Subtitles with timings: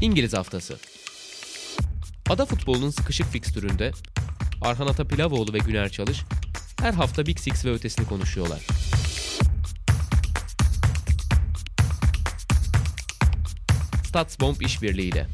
[0.00, 0.76] İngiliz Haftası
[2.30, 3.90] Ada futbolunun sıkışık fikstüründe
[4.62, 6.18] Arhan Atapilavoğlu ve Güner Çalış
[6.80, 8.66] her hafta Big Six ve ötesini konuşuyorlar.
[14.08, 15.26] Statsbomb işbirliğiyle.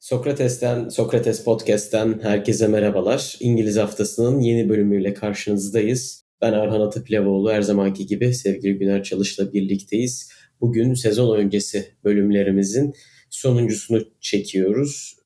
[0.00, 3.36] Sokrates'ten, Sokrates Podcast'ten herkese merhabalar.
[3.40, 6.24] İngiliz Haftası'nın yeni bölümüyle karşınızdayız.
[6.40, 10.35] Ben Arhan Atapilavoğlu her zamanki gibi sevgili Güner Çalış'la birlikteyiz.
[10.60, 12.94] Bugün sezon öncesi bölümlerimizin
[13.30, 15.16] sonuncusunu çekiyoruz.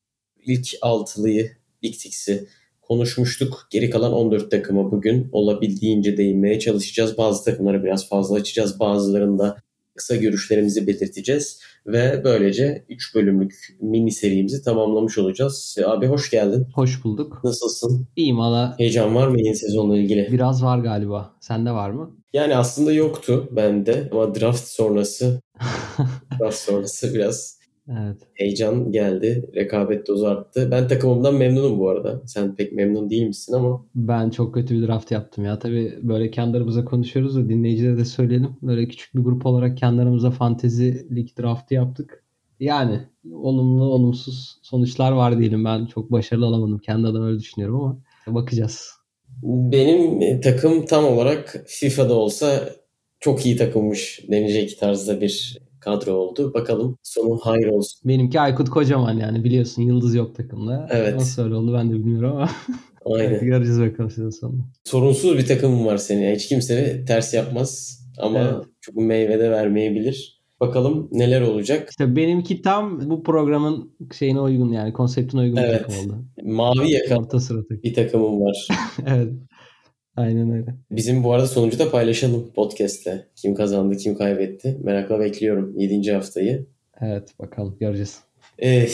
[0.47, 1.51] İlk altılıyı,
[1.83, 2.47] Big Six'i
[2.83, 3.69] konuşmuştuk.
[3.71, 7.19] Geri kalan 14 takıma bugün olabildiğince değinmeye çalışacağız.
[7.19, 8.80] Bazı takımları biraz fazla açacağız.
[8.80, 9.57] Bazılarında
[9.95, 11.60] kısa görüşlerimizi belirteceğiz.
[11.87, 15.77] Ve böylece 3 bölümlük mini serimizi tamamlamış olacağız.
[15.87, 16.66] Abi hoş geldin.
[16.74, 17.41] Hoş bulduk.
[17.45, 18.09] Nasılsın?
[18.16, 18.74] İyiyim valla.
[18.79, 20.29] Heyecan var mı yeni sezonla ilgili?
[20.33, 21.37] Biraz var galiba.
[21.41, 22.20] Sende var mı?
[22.33, 25.41] Yani aslında yoktu bende ama draft sonrası
[26.41, 28.16] draft sonrası biraz evet.
[28.35, 29.51] heyecan geldi.
[29.55, 30.68] Rekabet dozu arttı.
[30.71, 32.23] Ben takımımdan memnunum bu arada.
[32.27, 33.85] Sen pek memnun değil misin ama.
[33.95, 35.59] Ben çok kötü bir draft yaptım ya.
[35.59, 38.57] Tabii böyle kendi aramızda konuşuyoruz da dinleyicilere de söyleyelim.
[38.62, 42.24] Böyle küçük bir grup olarak kendi aramızda fantezi lig draftı yaptık.
[42.60, 43.01] Yani
[43.33, 45.65] olumlu olumsuz sonuçlar var diyelim.
[45.65, 46.79] Ben çok başarılı alamadım.
[46.79, 47.96] Kendi adıma öyle düşünüyorum ama
[48.27, 48.99] bakacağız.
[49.43, 52.71] Benim takım tam olarak FIFA'da olsa
[53.21, 56.55] çok iyi takılmış denecek tarzda bir kadro oldu.
[56.55, 58.01] Bakalım sonu hayır olsun.
[58.05, 60.88] Benimki Aykut Kocaman yani biliyorsun yıldız yok takımda.
[60.91, 61.15] Evet.
[61.15, 62.51] Nasıl öyle oldu ben de bilmiyorum ama.
[63.05, 63.41] Aynen.
[63.45, 64.62] göreceğiz bakalım sezon sonunda.
[64.84, 66.34] Sorunsuz bir takımım var senin.
[66.34, 68.65] Hiç kimse ters yapmaz ama Evet.
[68.81, 70.40] çok meyve de vermeyebilir.
[70.61, 71.89] Bakalım neler olacak.
[71.91, 75.78] İşte benimki tam bu programın şeyine uygun yani konseptine uygun bir Evet.
[75.87, 76.25] takım oldu.
[76.43, 77.83] Mavi yaka Orta sıra takım.
[77.83, 78.69] bir takımım var.
[79.06, 79.33] evet.
[80.17, 80.75] Aynen öyle.
[80.91, 83.27] Bizim bu arada sonucu da paylaşalım podcast'te.
[83.37, 84.78] Kim kazandı, kim kaybetti.
[84.83, 86.12] Merakla bekliyorum 7.
[86.12, 86.67] haftayı.
[87.00, 88.21] Evet bakalım göreceğiz.
[88.63, 88.87] Ee,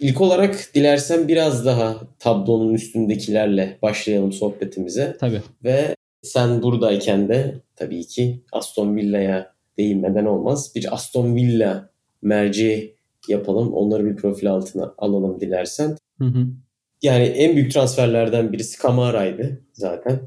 [0.00, 5.16] ilk olarak dilersen biraz daha tablonun üstündekilerle başlayalım sohbetimize.
[5.20, 5.42] Tabii.
[5.64, 10.72] Ve sen buradayken de tabii ki Aston Villa'ya değinmeden olmaz.
[10.74, 11.90] Bir Aston Villa
[12.22, 12.94] merci
[13.28, 13.72] yapalım.
[13.72, 15.96] Onları bir profil altına alalım dilersen.
[16.18, 16.46] Hı hı.
[17.02, 20.20] Yani en büyük transferlerden birisi Kamara'ydı zaten.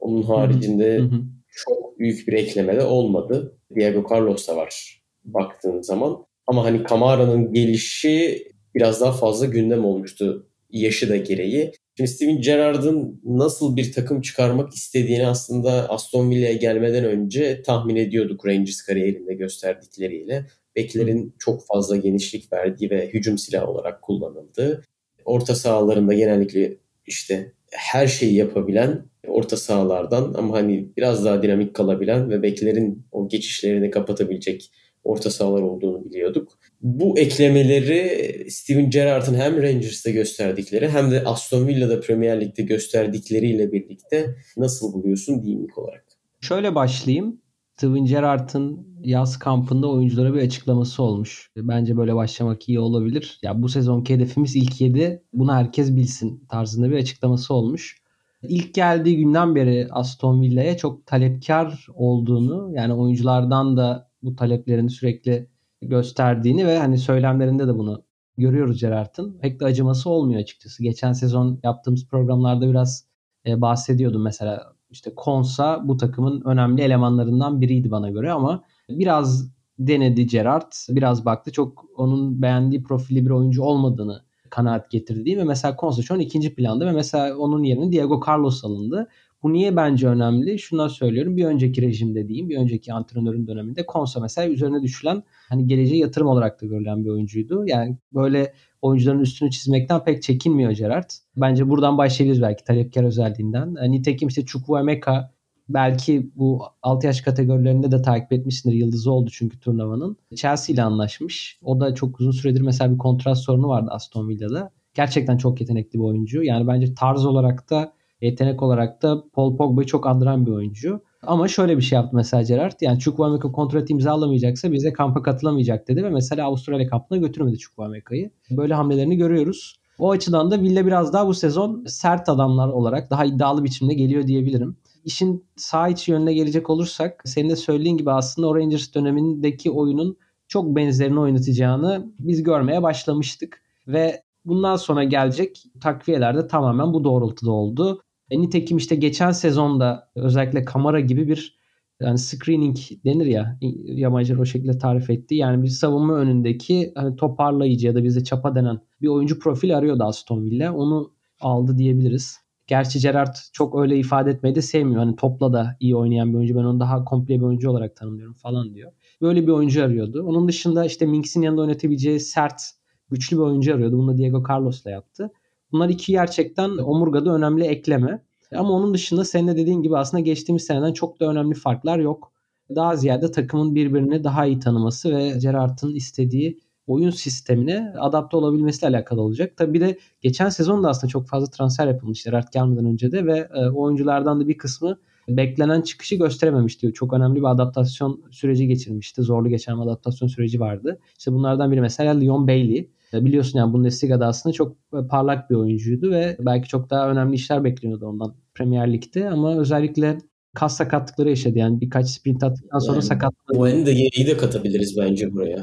[0.00, 1.20] Onun haricinde Hı hı.
[1.50, 3.56] çok büyük bir ekleme de olmadı.
[3.74, 6.24] Diego Carlos da var baktığın zaman.
[6.46, 8.44] Ama hani Kamara'nın gelişi
[8.74, 11.72] biraz daha fazla gündem olmuştu yaşı da gereği.
[11.98, 18.46] Şimdi Steven Gerrard'ın nasıl bir takım çıkarmak istediğini aslında Aston Villa'ya gelmeden önce tahmin ediyorduk
[18.46, 20.46] Rangers kariyerinde gösterdikleriyle.
[20.76, 24.84] Beklerin çok fazla genişlik verdiği ve hücum silahı olarak kullanıldığı.
[25.24, 26.76] Orta sahalarında genellikle
[27.06, 33.28] işte her şeyi yapabilen orta sahalardan ama hani biraz daha dinamik kalabilen ve beklerin o
[33.28, 34.70] geçişlerini kapatabilecek
[35.08, 36.52] orta sahalar olduğunu biliyorduk.
[36.80, 44.34] Bu eklemeleri Steven Gerrard'ın hem Rangers'ta gösterdikleri hem de Aston Villa'da Premier Lig'de gösterdikleriyle birlikte
[44.56, 46.04] nasıl buluyorsun diyeyim ilk olarak?
[46.40, 47.40] Şöyle başlayayım.
[47.76, 51.50] Steven Gerrard'ın yaz kampında oyunculara bir açıklaması olmuş.
[51.56, 53.38] Bence böyle başlamak iyi olabilir.
[53.42, 55.22] Ya bu sezonki hedefimiz ilk 7.
[55.32, 58.02] Bunu herkes bilsin tarzında bir açıklaması olmuş.
[58.42, 65.48] İlk geldiği günden beri Aston Villa'ya çok talepkar olduğunu yani oyunculardan da bu taleplerini sürekli
[65.82, 68.04] gösterdiğini ve hani söylemlerinde de bunu
[68.36, 69.38] görüyoruz Gerrard'ın.
[69.38, 70.82] Pek de acıması olmuyor açıkçası.
[70.82, 73.06] Geçen sezon yaptığımız programlarda biraz
[73.46, 80.26] e, bahsediyordum mesela işte Konsa bu takımın önemli elemanlarından biriydi bana göre ama biraz denedi
[80.26, 80.72] Gerrard.
[80.88, 86.14] Biraz baktı çok onun beğendiği profili bir oyuncu olmadığını kanaat getirdiği ve mesela Konsa şu
[86.14, 89.08] an ikinci planda ve mesela onun yerine Diego Carlos alındı.
[89.42, 90.58] Bu niye bence önemli?
[90.58, 91.36] Şundan söylüyorum.
[91.36, 96.26] Bir önceki rejimde diyeyim, bir önceki antrenörün döneminde Konsa mesela üzerine düşülen hani geleceğe yatırım
[96.26, 97.64] olarak da görülen bir oyuncuydu.
[97.66, 101.10] Yani böyle oyuncuların üstünü çizmekten pek çekinmiyor Gerrard.
[101.36, 103.74] Bence buradan başlayabiliriz belki talepkar özelliğinden.
[103.82, 105.32] E, Nitekim işte Chukwuemeka
[105.68, 108.76] belki bu 6 yaş kategorilerinde de takip etmişsindir.
[108.76, 110.16] Yıldızı oldu çünkü turnuvanın.
[110.36, 111.58] Chelsea ile anlaşmış.
[111.62, 114.70] O da çok uzun süredir mesela bir kontrat sorunu vardı Aston Villa'da.
[114.94, 116.42] Gerçekten çok yetenekli bir oyuncu.
[116.42, 121.00] Yani bence tarz olarak da yetenek olarak da Paul Pogba'yı çok andıran bir oyuncu.
[121.22, 122.80] Ama şöyle bir şey yaptı mesela Gerrard.
[122.80, 128.30] Yani Chukwuemeka kontrat imzalamayacaksa bize kampa katılamayacak dedi ve mesela Avustralya kampına götürmedi Chukwuemeka'yı.
[128.50, 129.76] Böyle hamlelerini görüyoruz.
[129.98, 134.26] O açıdan da Villa biraz daha bu sezon sert adamlar olarak daha iddialı biçimde geliyor
[134.26, 134.76] diyebilirim.
[135.04, 140.16] İşin sağ içi yönüne gelecek olursak senin de söylediğin gibi aslında o Rangers dönemindeki oyunun
[140.48, 143.62] çok benzerini oynatacağını biz görmeye başlamıştık.
[143.86, 148.02] Ve bundan sonra gelecek takviyeler de tamamen bu doğrultuda oldu.
[148.30, 151.58] E, nitekim işte geçen sezonda özellikle Kamara gibi bir
[152.00, 155.34] yani screening denir ya yamacılar o şekilde tarif etti.
[155.34, 160.04] Yani bir savunma önündeki hani toparlayıcı ya da bize çapa denen bir oyuncu profil arıyordu
[160.04, 160.74] Aston Villa.
[160.74, 162.38] Onu aldı diyebiliriz.
[162.66, 165.00] Gerçi Gerrard çok öyle ifade etmeyi de sevmiyor.
[165.00, 166.54] Hani topla da iyi oynayan bir oyuncu.
[166.54, 168.92] Ben onu daha komple bir oyuncu olarak tanımlıyorum falan diyor.
[169.22, 170.22] Böyle bir oyuncu arıyordu.
[170.26, 172.62] Onun dışında işte Minks'in yanında oynatabileceği sert,
[173.10, 173.98] güçlü bir oyuncu arıyordu.
[173.98, 175.30] Bunu da Diego Carlos'la yaptı.
[175.72, 178.22] Bunlar iki gerçekten omurgada önemli ekleme.
[178.56, 182.32] Ama onun dışında senin de dediğin gibi aslında geçtiğimiz seneden çok da önemli farklar yok.
[182.74, 189.20] Daha ziyade takımın birbirini daha iyi tanıması ve Gerrard'ın istediği oyun sistemine adapte olabilmesiyle alakalı
[189.20, 189.56] olacak.
[189.56, 193.26] Tabi bir de geçen sezon da aslında çok fazla transfer yapılmış Gerrard gelmeden önce de
[193.26, 194.98] ve e, oyunculardan da bir kısmı
[195.28, 196.92] beklenen çıkışı gösterememişti.
[196.92, 199.22] Çok önemli bir adaptasyon süreci geçirmişti.
[199.22, 200.98] Zorlu geçen bir adaptasyon süreci vardı.
[201.18, 202.90] İşte bunlardan biri mesela Leon Bailey.
[203.14, 207.34] E, biliyorsun yani Bundesliga'da aslında çok e, parlak bir oyuncuydu ve belki çok daha önemli
[207.34, 210.18] işler bekleniyordu ondan Premier Lig'de ama özellikle
[210.54, 211.58] kas sakatlıkları yaşadı.
[211.58, 213.58] Yani birkaç sprint attıktan sonra yani, sakatlıkları.
[213.58, 215.62] O Endege'yi de katabiliriz bence buraya.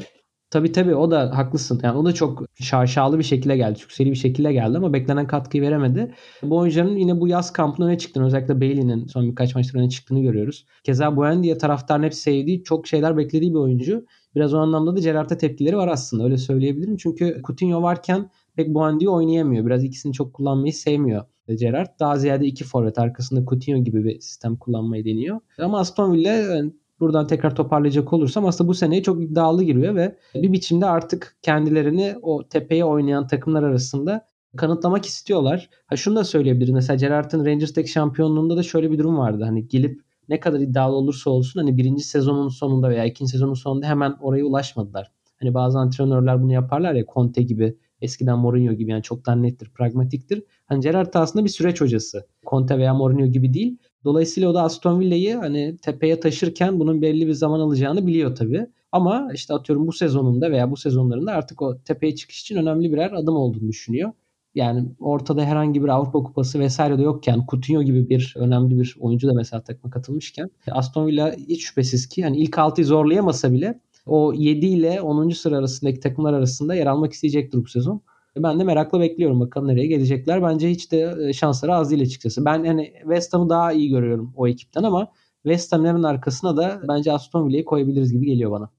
[0.50, 1.80] Tabii tabii o da haklısın.
[1.84, 3.80] Yani o da çok şaşalı bir şekilde geldi.
[3.82, 6.14] Yükseli bir şekilde geldi ama beklenen katkıyı veremedi.
[6.44, 10.22] Bu oyuncuların yine bu yaz kampında öne çıktığını özellikle Bailey'nin son birkaç maçta öne çıktığını
[10.22, 10.66] görüyoruz.
[10.84, 14.06] Keza Buendia taraftarın hep sevdiği çok şeyler beklediği bir oyuncu.
[14.36, 16.98] Biraz o anlamda da Gerrard'a tepkileri var aslında öyle söyleyebilirim.
[16.98, 19.66] Çünkü Coutinho varken pek Buendia oynayamıyor.
[19.66, 21.26] Biraz ikisini çok kullanmayı sevmiyor
[21.60, 22.00] Gerrard.
[22.00, 25.40] Daha ziyade iki forvet arkasında Coutinho gibi bir sistem kullanmayı deniyor.
[25.60, 26.62] Ama Aston Villa
[27.00, 32.16] buradan tekrar toparlayacak olursam aslında bu seneye çok iddialı giriyor ve bir biçimde artık kendilerini
[32.22, 34.28] o tepeye oynayan takımlar arasında
[34.58, 35.70] kanıtlamak istiyorlar.
[35.88, 36.74] Ha şunu da söyleyebilirim.
[36.74, 39.44] Mesela Gerrard'ın Rangers'taki şampiyonluğunda da şöyle bir durum vardı.
[39.44, 43.88] Hani gelip ne kadar iddialı olursa olsun hani birinci sezonun sonunda veya ikinci sezonun sonunda
[43.88, 45.12] hemen oraya ulaşmadılar.
[45.40, 50.44] Hani bazı antrenörler bunu yaparlar ya Conte gibi eskiden Mourinho gibi yani çoktan nettir, pragmatiktir.
[50.66, 52.28] Hani Gerrard aslında bir süreç hocası.
[52.46, 53.78] Conte veya Mourinho gibi değil.
[54.04, 58.68] Dolayısıyla o da Aston Villa'yı hani tepeye taşırken bunun belli bir zaman alacağını biliyor tabii.
[58.92, 63.12] Ama işte atıyorum bu sezonunda veya bu sezonlarında artık o tepeye çıkış için önemli birer
[63.12, 64.12] adım olduğunu düşünüyor.
[64.56, 69.28] Yani ortada herhangi bir Avrupa Kupası vesaire de yokken Coutinho gibi bir önemli bir oyuncu
[69.28, 74.34] da mesela takıma katılmışken Aston Villa hiç şüphesiz ki hani ilk 6'yı zorlayamasa bile o
[74.34, 75.30] 7 ile 10.
[75.30, 78.02] sıra arasındaki takımlar arasında yer almak isteyecektir bu sezon.
[78.38, 80.44] Ben de merakla bekliyorum bakalım nereye gelecekler.
[80.44, 82.46] Bence hiç de e, şansları az değil açıkçası.
[82.46, 85.12] Ben hani West Ham'ı daha iyi görüyorum o ekipten ama
[85.44, 88.70] West Ham'ın hemen arkasına da bence Aston Villa'yı koyabiliriz gibi geliyor bana.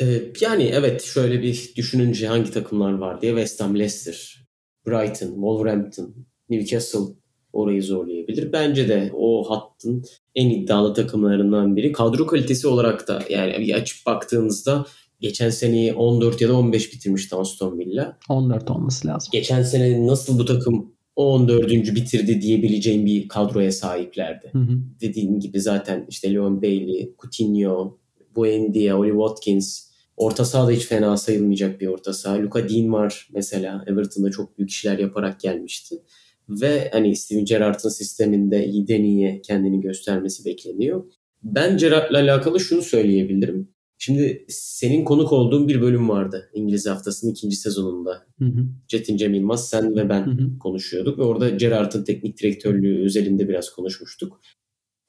[0.00, 4.37] Ee, yani evet şöyle bir düşününce hangi takımlar var diye West Ham, Leicester,
[4.90, 6.14] Brighton, Wolverhampton,
[6.50, 7.14] Newcastle
[7.52, 8.52] orayı zorlayabilir.
[8.52, 10.04] Bence de o hattın
[10.34, 11.92] en iddialı takımlarından biri.
[11.92, 14.86] Kadro kalitesi olarak da yani bir açıp baktığınızda
[15.20, 18.18] Geçen seneyi 14 ya da 15 bitirmişti Aston Villa.
[18.28, 19.28] 14 olması lazım.
[19.32, 21.70] Geçen sene nasıl bu takım 14.
[21.70, 24.50] bitirdi diyebileceğim bir kadroya sahiplerdi.
[24.52, 24.78] Hı hı.
[25.00, 27.98] Dediğim gibi zaten işte Leon Bailey, Coutinho,
[28.36, 29.87] Buendia, Oli Watkins,
[30.18, 32.42] Orta sahada hiç fena sayılmayacak bir orta saha.
[32.42, 33.84] Luka Dean var mesela.
[33.86, 36.02] Everton'da çok büyük işler yaparak gelmişti.
[36.48, 41.04] Ve hani Steven Gerrard'ın sisteminde iyiden iyiye kendini göstermesi bekleniyor.
[41.42, 43.68] Ben Gerrard'la alakalı şunu söyleyebilirim.
[43.98, 48.26] Şimdi senin konuk olduğun bir bölüm vardı İngiliz haftasının ikinci sezonunda.
[48.38, 48.66] Hı hı.
[48.88, 50.58] Çetin Cem Yılmaz, sen ve ben hı hı.
[50.58, 54.40] konuşuyorduk ve orada Gerrard'ın teknik direktörlüğü özelinde biraz konuşmuştuk.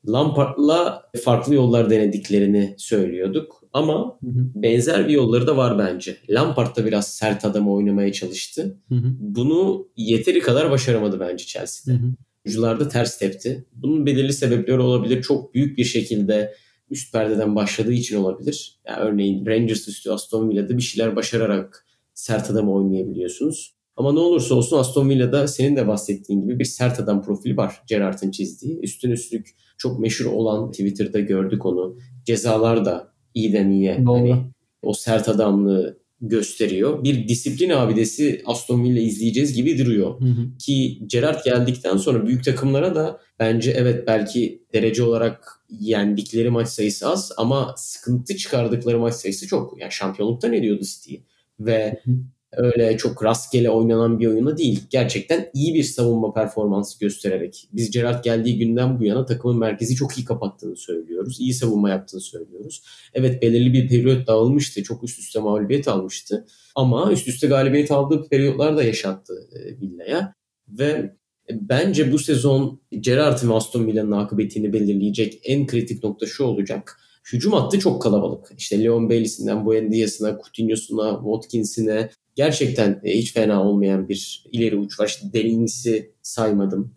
[0.07, 4.51] Lampard'la farklı yollar denediklerini söylüyorduk ama hı hı.
[4.55, 6.17] benzer bir yolları da var bence.
[6.29, 8.77] Lampard da biraz sert adam oynamaya çalıştı.
[8.89, 9.15] Hı hı.
[9.19, 11.99] Bunu yeteri kadar başaramadı bence Chelsea'de.
[11.99, 12.09] Hı hı.
[12.45, 13.65] Oyuncular ters tepti.
[13.73, 15.21] Bunun belirli sebepleri olabilir.
[15.21, 16.53] Çok büyük bir şekilde
[16.89, 18.79] üst perdeden başladığı için olabilir.
[18.87, 23.78] Yani örneğin Rangers üstü Aston Villa'da bir şeyler başararak sert adam oynayabiliyorsunuz.
[23.99, 27.81] Ama ne olursa olsun Aston Villa'da senin de bahsettiğin gibi bir sert adam profili var
[27.87, 28.79] Gerrard'ın çizdiği.
[28.79, 31.97] Üstün üstlük çok meşhur olan Twitter'da gördük onu.
[32.25, 34.05] Cezalar da iyiden iyiye.
[34.05, 34.17] Doğru.
[34.17, 34.35] Hani
[34.81, 37.03] o sert adamlığı gösteriyor.
[37.03, 40.21] Bir disiplin abidesi Aston Villa izleyeceğiz gibi duruyor.
[40.21, 40.57] Hı hı.
[40.57, 47.07] Ki Gerrard geldikten sonra büyük takımlara da bence evet belki derece olarak yendikleri maç sayısı
[47.09, 49.81] az ama sıkıntı çıkardıkları maç sayısı çok.
[49.81, 51.15] Yani şampiyonluktan ediyordu City.
[51.59, 52.15] Ve hı hı
[52.51, 54.83] öyle çok rastgele oynanan bir oyunu değil.
[54.89, 60.17] Gerçekten iyi bir savunma performansı göstererek biz Gerard geldiği günden bu yana takımın merkezi çok
[60.17, 61.39] iyi kapattığını söylüyoruz.
[61.39, 62.83] İyi savunma yaptığını söylüyoruz.
[63.13, 64.83] Evet belirli bir periyot dağılmıştı.
[64.83, 66.45] Çok üst üste mağlubiyet almıştı.
[66.75, 70.33] Ama üst üste galibiyet aldığı periyotlar da yaşattı e, Villa'ya.
[70.67, 71.15] Ve
[71.51, 76.99] bence bu sezon Gerrard ve Aston Villa'nın akıbetini belirleyecek en kritik nokta şu olacak.
[77.33, 78.51] Hücum hattı çok kalabalık.
[78.57, 85.07] İşte Leon Bailey'sinden Buendia'sına, Coutinho'suna, Watkins'ine, gerçekten e, hiç fena olmayan bir ileri uç var.
[85.07, 86.95] İşte Dennings'i saymadım.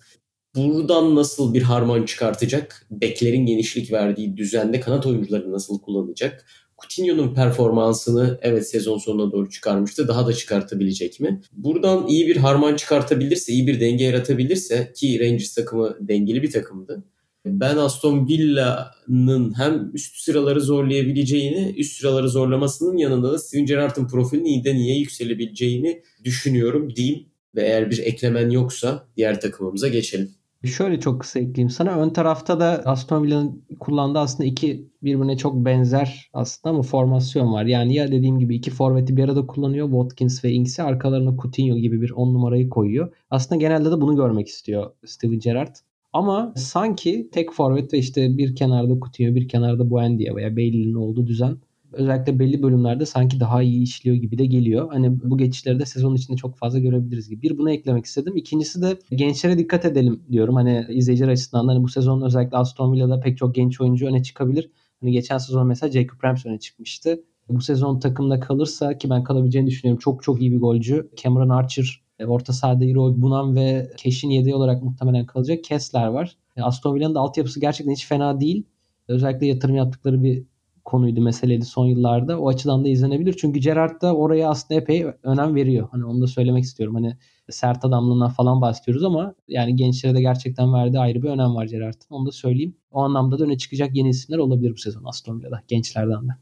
[0.57, 2.87] buradan nasıl bir harman çıkartacak?
[2.91, 6.47] Beklerin genişlik verdiği düzende kanat oyuncuları nasıl kullanacak?
[6.83, 10.09] Coutinho'nun performansını evet sezon sonuna doğru çıkarmıştı.
[10.09, 11.41] Daha da çıkartabilecek mi?
[11.53, 17.05] Buradan iyi bir harman çıkartabilirse, iyi bir denge yaratabilirse ki Rangers takımı dengeli bir takımdı.
[17.45, 24.45] Ben Aston Villa'nın hem üst sıraları zorlayabileceğini, üst sıraları zorlamasının yanında da Steven Gerrard'ın profilinin
[24.45, 27.27] iyiden iyiye yükselebileceğini düşünüyorum diyeyim.
[27.55, 30.31] Ve eğer bir eklemen yoksa diğer takımımıza geçelim.
[30.65, 31.99] Şöyle çok kısa ekleyeyim sana.
[31.99, 37.65] Ön tarafta da Aston Villa'nın kullandığı aslında iki birbirine çok benzer aslında ama formasyon var.
[37.65, 39.91] Yani ya dediğim gibi iki forveti bir arada kullanıyor.
[39.91, 43.13] Watkins ve Ings'i arkalarına Coutinho gibi bir on numarayı koyuyor.
[43.31, 45.77] Aslında genelde de bunu görmek istiyor Steven Gerrard.
[46.13, 51.27] Ama sanki tek forvet ve işte bir kenarda Coutinho bir kenarda Buendia veya Bailey'nin olduğu
[51.27, 51.57] düzen
[51.93, 54.89] özellikle belli bölümlerde sanki daha iyi işliyor gibi de geliyor.
[54.93, 57.43] Hani bu geçişleri de sezon içinde çok fazla görebiliriz gibi.
[57.43, 58.37] Bir bunu eklemek istedim.
[58.37, 60.55] İkincisi de gençlere dikkat edelim diyorum.
[60.55, 64.71] Hani izleyiciler açısından hani bu sezon özellikle Aston Villa'da pek çok genç oyuncu öne çıkabilir.
[65.01, 67.21] Hani geçen sezon mesela Jacob Rams öne çıkmıştı.
[67.49, 70.01] Bu sezon takımda kalırsa ki ben kalabileceğini düşünüyorum.
[70.01, 71.11] Çok çok iyi bir golcü.
[71.23, 75.65] Cameron Archer orta sahada Iroy Bunan ve Keş'in yedeği olarak muhtemelen kalacak.
[75.65, 76.37] Kessler var.
[76.61, 78.65] Aston Villa'nın da altyapısı gerçekten hiç fena değil.
[79.09, 80.45] Özellikle yatırım yaptıkları bir
[80.85, 82.41] konuydu, meseleydi son yıllarda.
[82.41, 83.37] O açıdan da izlenebilir.
[83.41, 85.89] Çünkü Gerrard da oraya aslında epey önem veriyor.
[85.91, 86.95] Hani onu da söylemek istiyorum.
[86.95, 87.17] Hani
[87.51, 92.07] sert adamlığından falan bahsediyoruz ama yani gençlere de gerçekten verdiği ayrı bir önem var Gerrard'ın.
[92.11, 92.77] Onu da söyleyeyim.
[92.91, 96.33] O anlamda da öne çıkacak yeni isimler olabilir bu sezon Aston Villa'da gençlerden de.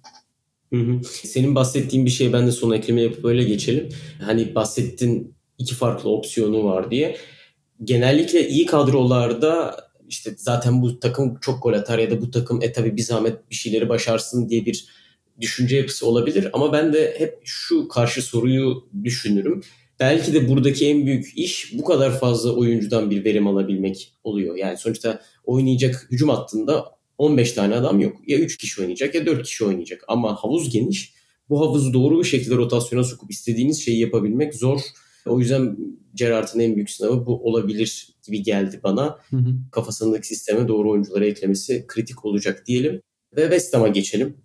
[0.73, 1.01] Hı hı.
[1.05, 3.89] Senin bahsettiğin bir şey ben de son ekleme yapıp böyle geçelim.
[4.21, 7.17] Hani bahsettin iki farklı opsiyonu var diye.
[7.85, 9.77] Genellikle iyi kadrolarda
[10.09, 13.51] işte zaten bu takım çok gol atar ya da bu takım e tabi bir zahmet
[13.51, 14.87] bir şeyleri başarsın diye bir
[15.41, 16.49] düşünce yapısı olabilir.
[16.53, 19.63] Ama ben de hep şu karşı soruyu düşünürüm.
[20.01, 24.57] Belki de buradaki en büyük iş bu kadar fazla oyuncudan bir verim alabilmek oluyor.
[24.57, 26.85] Yani sonuçta oynayacak hücum hattında
[27.19, 28.17] 15 tane adam yok.
[28.27, 30.05] Ya 3 kişi oynayacak ya 4 kişi oynayacak.
[30.09, 31.13] Ama havuz geniş.
[31.51, 34.81] Bu havuzu doğru bir şekilde rotasyona sokup istediğiniz şeyi yapabilmek zor.
[35.27, 35.77] O yüzden
[36.15, 39.19] Gerard'ın en büyük sınavı bu olabilir gibi geldi bana.
[39.31, 39.55] Hı hı.
[39.73, 43.03] Kafasındaki sisteme doğru oyuncuları eklemesi kritik olacak diyelim.
[43.37, 44.37] Ve West Ham'a geçelim.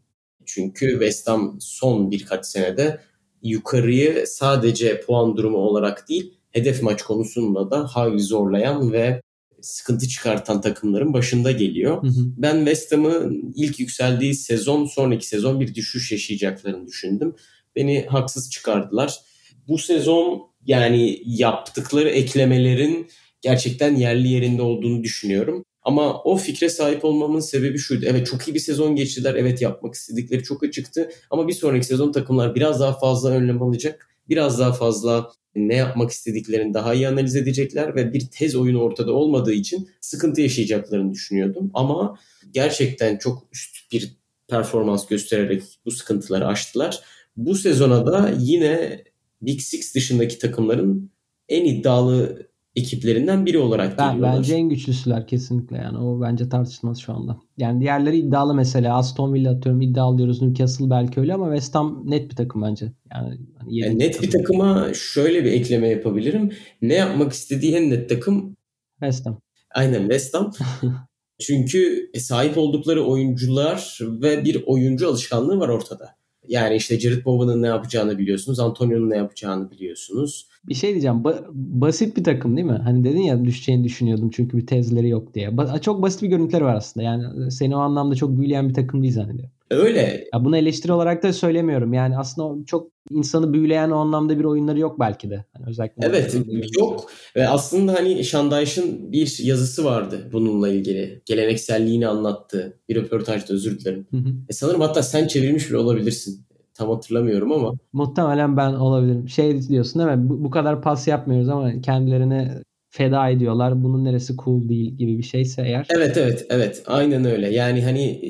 [0.45, 2.99] Çünkü West Ham son birkaç senede
[3.43, 9.21] yukarıyı sadece puan durumu olarak değil, hedef maç konusunda da hayli zorlayan ve
[9.61, 12.03] sıkıntı çıkartan takımların başında geliyor.
[12.03, 12.25] Hı hı.
[12.37, 17.35] Ben West Ham'ın ilk yükseldiği sezon sonraki sezon bir düşüş yaşayacaklarını düşündüm.
[17.75, 19.19] Beni haksız çıkardılar.
[19.67, 23.07] Bu sezon yani yaptıkları eklemelerin
[23.41, 25.65] gerçekten yerli yerinde olduğunu düşünüyorum.
[25.81, 28.05] Ama o fikre sahip olmamın sebebi şuydu.
[28.07, 29.35] Evet çok iyi bir sezon geçtiler.
[29.35, 31.09] Evet yapmak istedikleri çok açıktı.
[31.29, 34.07] Ama bir sonraki sezon takımlar biraz daha fazla önlem alacak.
[34.29, 39.13] Biraz daha fazla ne yapmak istediklerini daha iyi analiz edecekler ve bir tez oyunu ortada
[39.13, 41.71] olmadığı için sıkıntı yaşayacaklarını düşünüyordum.
[41.73, 42.19] Ama
[42.51, 44.15] gerçekten çok üst bir
[44.47, 46.99] performans göstererek bu sıkıntıları aştılar.
[47.37, 49.03] Bu sezona da yine
[49.45, 51.11] Big Six dışındaki takımların
[51.49, 54.37] en iddialı ekiplerinden biri olarak ben, geliyorlar.
[54.37, 55.97] Bence en güçlüsüler kesinlikle yani.
[55.97, 57.37] O bence tartışılmaz şu anda.
[57.57, 58.95] Yani diğerleri iddialı mesela.
[58.95, 60.41] Aston Villa atıyorum iddialı diyoruz.
[60.41, 62.91] Newcastle belki öyle ama West Ham net bir takım bence.
[63.11, 64.27] Yani, hani yani net takım.
[64.27, 66.51] bir takıma şöyle bir ekleme yapabilirim.
[66.81, 68.55] Ne yapmak istediği en net takım
[68.99, 69.41] West Ham.
[69.75, 70.51] Aynen West Ham.
[71.41, 76.15] Çünkü sahip oldukları oyuncular ve bir oyuncu alışkanlığı var ortada.
[76.49, 78.59] Yani işte Jared Bowen'ın ne yapacağını biliyorsunuz.
[78.59, 80.47] Antonio'nun ne yapacağını biliyorsunuz.
[80.67, 81.17] Bir şey diyeceğim.
[81.17, 82.79] Ba- basit bir takım değil mi?
[82.83, 85.49] Hani dedin ya düşeceğini düşünüyordum çünkü bir tezleri yok diye.
[85.49, 87.03] Ba- çok basit bir görüntüleri var aslında.
[87.05, 89.54] Yani seni o anlamda çok büyüleyen bir takım değil zannediyorum.
[89.71, 90.27] Öyle.
[90.33, 91.93] Ya bunu eleştiri olarak da söylemiyorum.
[91.93, 95.45] Yani aslında çok insanı büyüleyen o anlamda bir oyunları yok belki de.
[95.53, 96.35] Hani özellikle evet
[96.79, 97.11] yok.
[97.35, 101.21] Ve aslında hani Şandayş'ın bir yazısı vardı bununla ilgili.
[101.25, 104.07] Gelenekselliğini anlattığı bir röportajda özür dilerim.
[104.11, 104.29] Hı hı.
[104.49, 106.45] E sanırım hatta sen çevirmiş bile olabilirsin.
[106.73, 107.73] Tam hatırlamıyorum ama.
[107.93, 109.29] Muhtemelen ben olabilirim.
[109.29, 110.29] Şey diyorsun değil mi?
[110.29, 112.51] Bu, bu kadar pas yapmıyoruz ama kendilerini
[112.89, 113.83] feda ediyorlar.
[113.83, 115.87] Bunun neresi cool değil gibi bir şeyse eğer.
[115.89, 116.83] Evet evet evet.
[116.87, 117.53] Aynen öyle.
[117.53, 118.29] Yani hani e,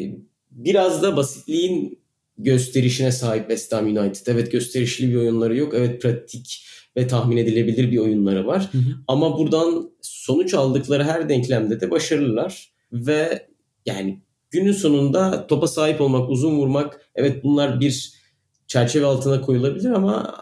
[0.56, 2.00] biraz da basitliğin
[2.38, 4.28] gösterişine sahip West Ham United.
[4.28, 5.74] Evet gösterişli bir oyunları yok.
[5.74, 6.66] Evet pratik
[6.98, 8.70] ve tahmin edilebilir bir oyunları var.
[8.72, 8.96] Hı hı.
[9.08, 12.70] Ama buradan sonuç aldıkları her denklemde de başarılılar.
[12.92, 13.48] Ve
[13.86, 14.22] yani
[14.52, 18.14] günün sonunda topa sahip olmak, uzun vurmak evet bunlar bir
[18.68, 20.36] çerçeve altına koyulabilir ama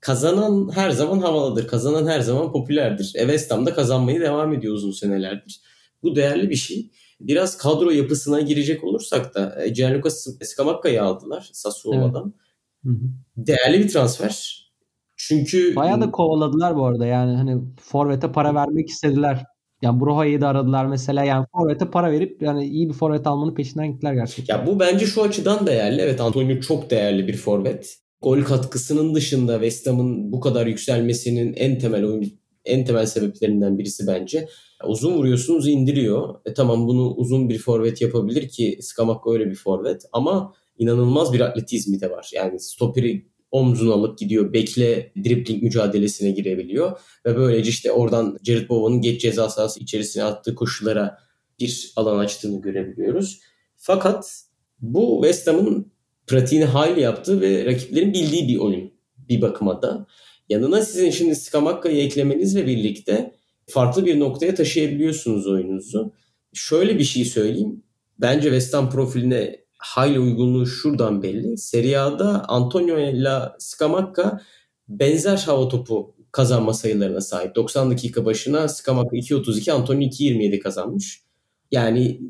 [0.00, 1.66] kazanan her zaman havalıdır.
[1.66, 3.12] Kazanan her zaman popülerdir.
[3.14, 5.60] E West Ham da kazanmayı devam ediyor uzun senelerdir.
[6.02, 6.90] Bu değerli bir şey.
[7.20, 10.10] Biraz kadro yapısına girecek olursak da e, Gianluca
[10.42, 12.34] Scamacca'yı aldılar Sassuolo'dan.
[12.86, 12.96] Evet.
[13.36, 14.66] Değerli bir transfer.
[15.16, 17.06] Çünkü bayağı da kovaladılar bu arada.
[17.06, 19.44] Yani hani forvete para vermek istediler.
[19.82, 21.24] Yani Broha'yı da aradılar mesela.
[21.24, 24.58] Yani forvete para verip yani iyi bir forvet almanın peşinden gittiler gerçekten.
[24.58, 26.00] Ya bu bence şu açıdan değerli.
[26.00, 27.96] Evet Antonio çok değerli bir forvet.
[28.22, 32.20] Gol katkısının dışında West Ham'ın bu kadar yükselmesinin en temel oyun
[32.66, 34.48] en temel sebeplerinden birisi bence.
[34.86, 36.34] Uzun vuruyorsunuz indiriyor.
[36.44, 41.40] E tamam bunu uzun bir forvet yapabilir ki Skamakka öyle bir forvet ama inanılmaz bir
[41.40, 42.30] atletizmi de var.
[42.34, 44.52] Yani stoperi omzuna alıp gidiyor.
[44.52, 46.98] Bekle dribling mücadelesine girebiliyor.
[47.26, 51.18] Ve böylece işte oradan Jared Bowen'ın geç ceza sahası içerisine attığı koşulara
[51.60, 53.40] bir alan açtığını görebiliyoruz.
[53.76, 54.42] Fakat
[54.80, 55.92] bu West Ham'ın
[56.26, 58.92] pratiğini hayli yaptığı ve rakiplerin bildiği bir oyun
[59.28, 60.06] bir bakıma da.
[60.48, 63.34] Yanına sizin şimdi Skamakka'yı eklemenizle birlikte
[63.66, 66.12] farklı bir noktaya taşıyabiliyorsunuz oyununuzu.
[66.52, 67.82] Şöyle bir şey söyleyeyim.
[68.18, 71.58] Bence West Ham profiline hayli uygunluğu şuradan belli.
[71.58, 74.40] Serie A'da Antonio ile Scamacca
[74.88, 77.54] benzer hava topu kazanma sayılarına sahip.
[77.54, 81.22] 90 dakika başına Scamacca 2.32, Antonio 2.27 kazanmış.
[81.70, 82.20] Yani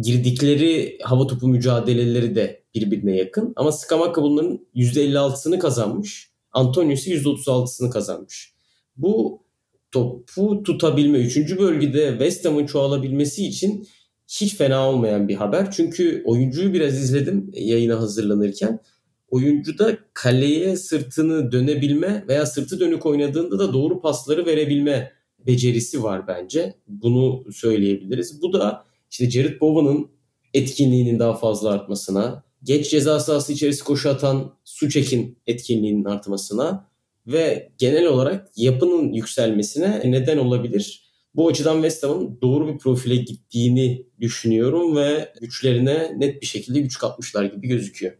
[0.00, 3.52] girdikleri hava topu mücadeleleri de birbirine yakın.
[3.56, 6.31] Ama Scamacca bunların %56'sını kazanmış.
[6.52, 8.54] Antonio ise %36'sını kazanmış.
[8.96, 9.42] Bu
[9.90, 11.58] topu tutabilme, 3.
[11.58, 13.86] bölgede West Ham'ın çoğalabilmesi için
[14.28, 15.70] hiç fena olmayan bir haber.
[15.70, 18.80] Çünkü oyuncuyu biraz izledim yayına hazırlanırken.
[19.28, 25.12] Oyuncuda kaleye sırtını dönebilme veya sırtı dönük oynadığında da doğru pasları verebilme
[25.46, 26.74] becerisi var bence.
[26.86, 28.42] Bunu söyleyebiliriz.
[28.42, 30.10] Bu da işte Jared Bowen'ın
[30.54, 36.88] etkinliğinin daha fazla artmasına, geç ceza sahası içerisi koşu atan Suçek'in etkinliğinin artmasına
[37.26, 41.12] ve genel olarak yapının yükselmesine neden olabilir.
[41.34, 46.98] Bu açıdan West Ham'ın doğru bir profile gittiğini düşünüyorum ve güçlerine net bir şekilde güç
[46.98, 48.12] katmışlar gibi gözüküyor.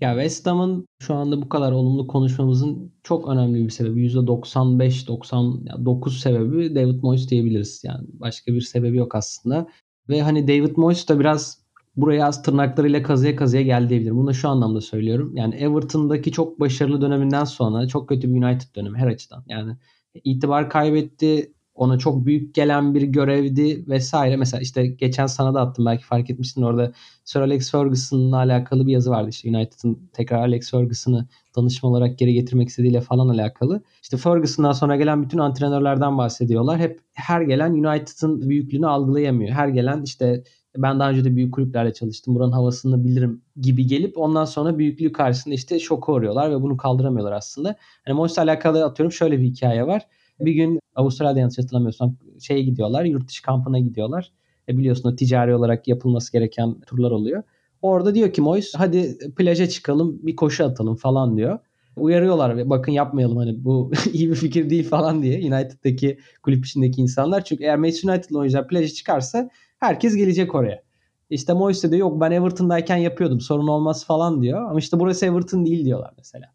[0.00, 6.74] Ya West Ham'ın şu anda bu kadar olumlu konuşmamızın çok önemli bir sebebi %95-99 sebebi
[6.74, 7.82] David Moyes diyebiliriz.
[7.84, 9.66] Yani başka bir sebebi yok aslında.
[10.08, 11.65] Ve hani David Moyes da biraz
[11.96, 14.16] buraya az tırnaklarıyla kazıya kazıya geldi diyebilirim.
[14.16, 15.36] Bunu şu anlamda söylüyorum.
[15.36, 19.44] Yani Everton'daki çok başarılı döneminden sonra çok kötü bir United dönemi her açıdan.
[19.48, 19.76] Yani
[20.24, 21.52] itibar kaybetti.
[21.74, 24.36] Ona çok büyük gelen bir görevdi vesaire.
[24.36, 26.92] Mesela işte geçen sana da attım belki fark etmişsin orada
[27.24, 29.28] Sir Alex Ferguson'la alakalı bir yazı vardı.
[29.28, 33.82] İşte United'ın tekrar Alex Ferguson'ı danışma olarak geri getirmek istediğiyle falan alakalı.
[34.02, 36.78] İşte Ferguson'dan sonra gelen bütün antrenörlerden bahsediyorlar.
[36.78, 39.50] Hep her gelen United'ın büyüklüğünü algılayamıyor.
[39.50, 40.44] Her gelen işte
[40.78, 42.34] ben daha önce de büyük kulüplerle çalıştım.
[42.34, 47.32] Buranın havasını bilirim gibi gelip ondan sonra büyüklüğü karşısında işte şoku uğruyorlar ve bunu kaldıramıyorlar
[47.32, 47.76] aslında.
[48.04, 50.06] Hani Moyes'la alakalı atıyorum şöyle bir hikaye var.
[50.40, 53.04] Bir gün Avustralya'da yanlış hatırlamıyorsam şeye gidiyorlar.
[53.04, 54.32] Yurt dışı kampına gidiyorlar.
[54.68, 57.42] E biliyorsun o ticari olarak yapılması gereken turlar oluyor.
[57.82, 61.58] Orada diyor ki Moyes hadi plaja çıkalım bir koşu atalım falan diyor.
[61.96, 67.44] Uyarıyorlar bakın yapmayalım hani bu iyi bir fikir değil falan diye United'daki kulüp içindeki insanlar.
[67.44, 70.82] Çünkü eğer Manchester United'lı oyuncular plaja çıkarsa herkes gelecek oraya.
[71.30, 74.70] İşte Moyes de diyor yok ben Everton'dayken yapıyordum sorun olmaz falan diyor.
[74.70, 76.46] Ama işte burası Everton değil diyorlar mesela.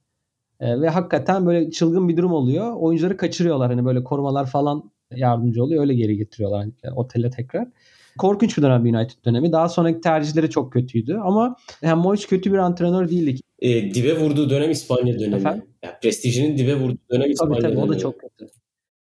[0.60, 2.74] E, ve hakikaten böyle çılgın bir durum oluyor.
[2.76, 5.82] Oyuncuları kaçırıyorlar hani böyle korumalar falan yardımcı oluyor.
[5.82, 7.68] Öyle geri getiriyorlar yani otele tekrar.
[8.18, 9.52] Korkunç bir dönem United dönemi.
[9.52, 13.42] Daha sonraki tercihleri çok kötüydü ama yani Moyes kötü bir antrenör değildi.
[13.60, 15.36] E, dibe vurduğu dönem İspanya dönemi.
[15.36, 15.64] Efendim?
[15.84, 17.92] Yani prestijinin dibe vurduğu dönem İspanya tabii, tabii, dönemi.
[17.92, 18.48] O da çok kötü.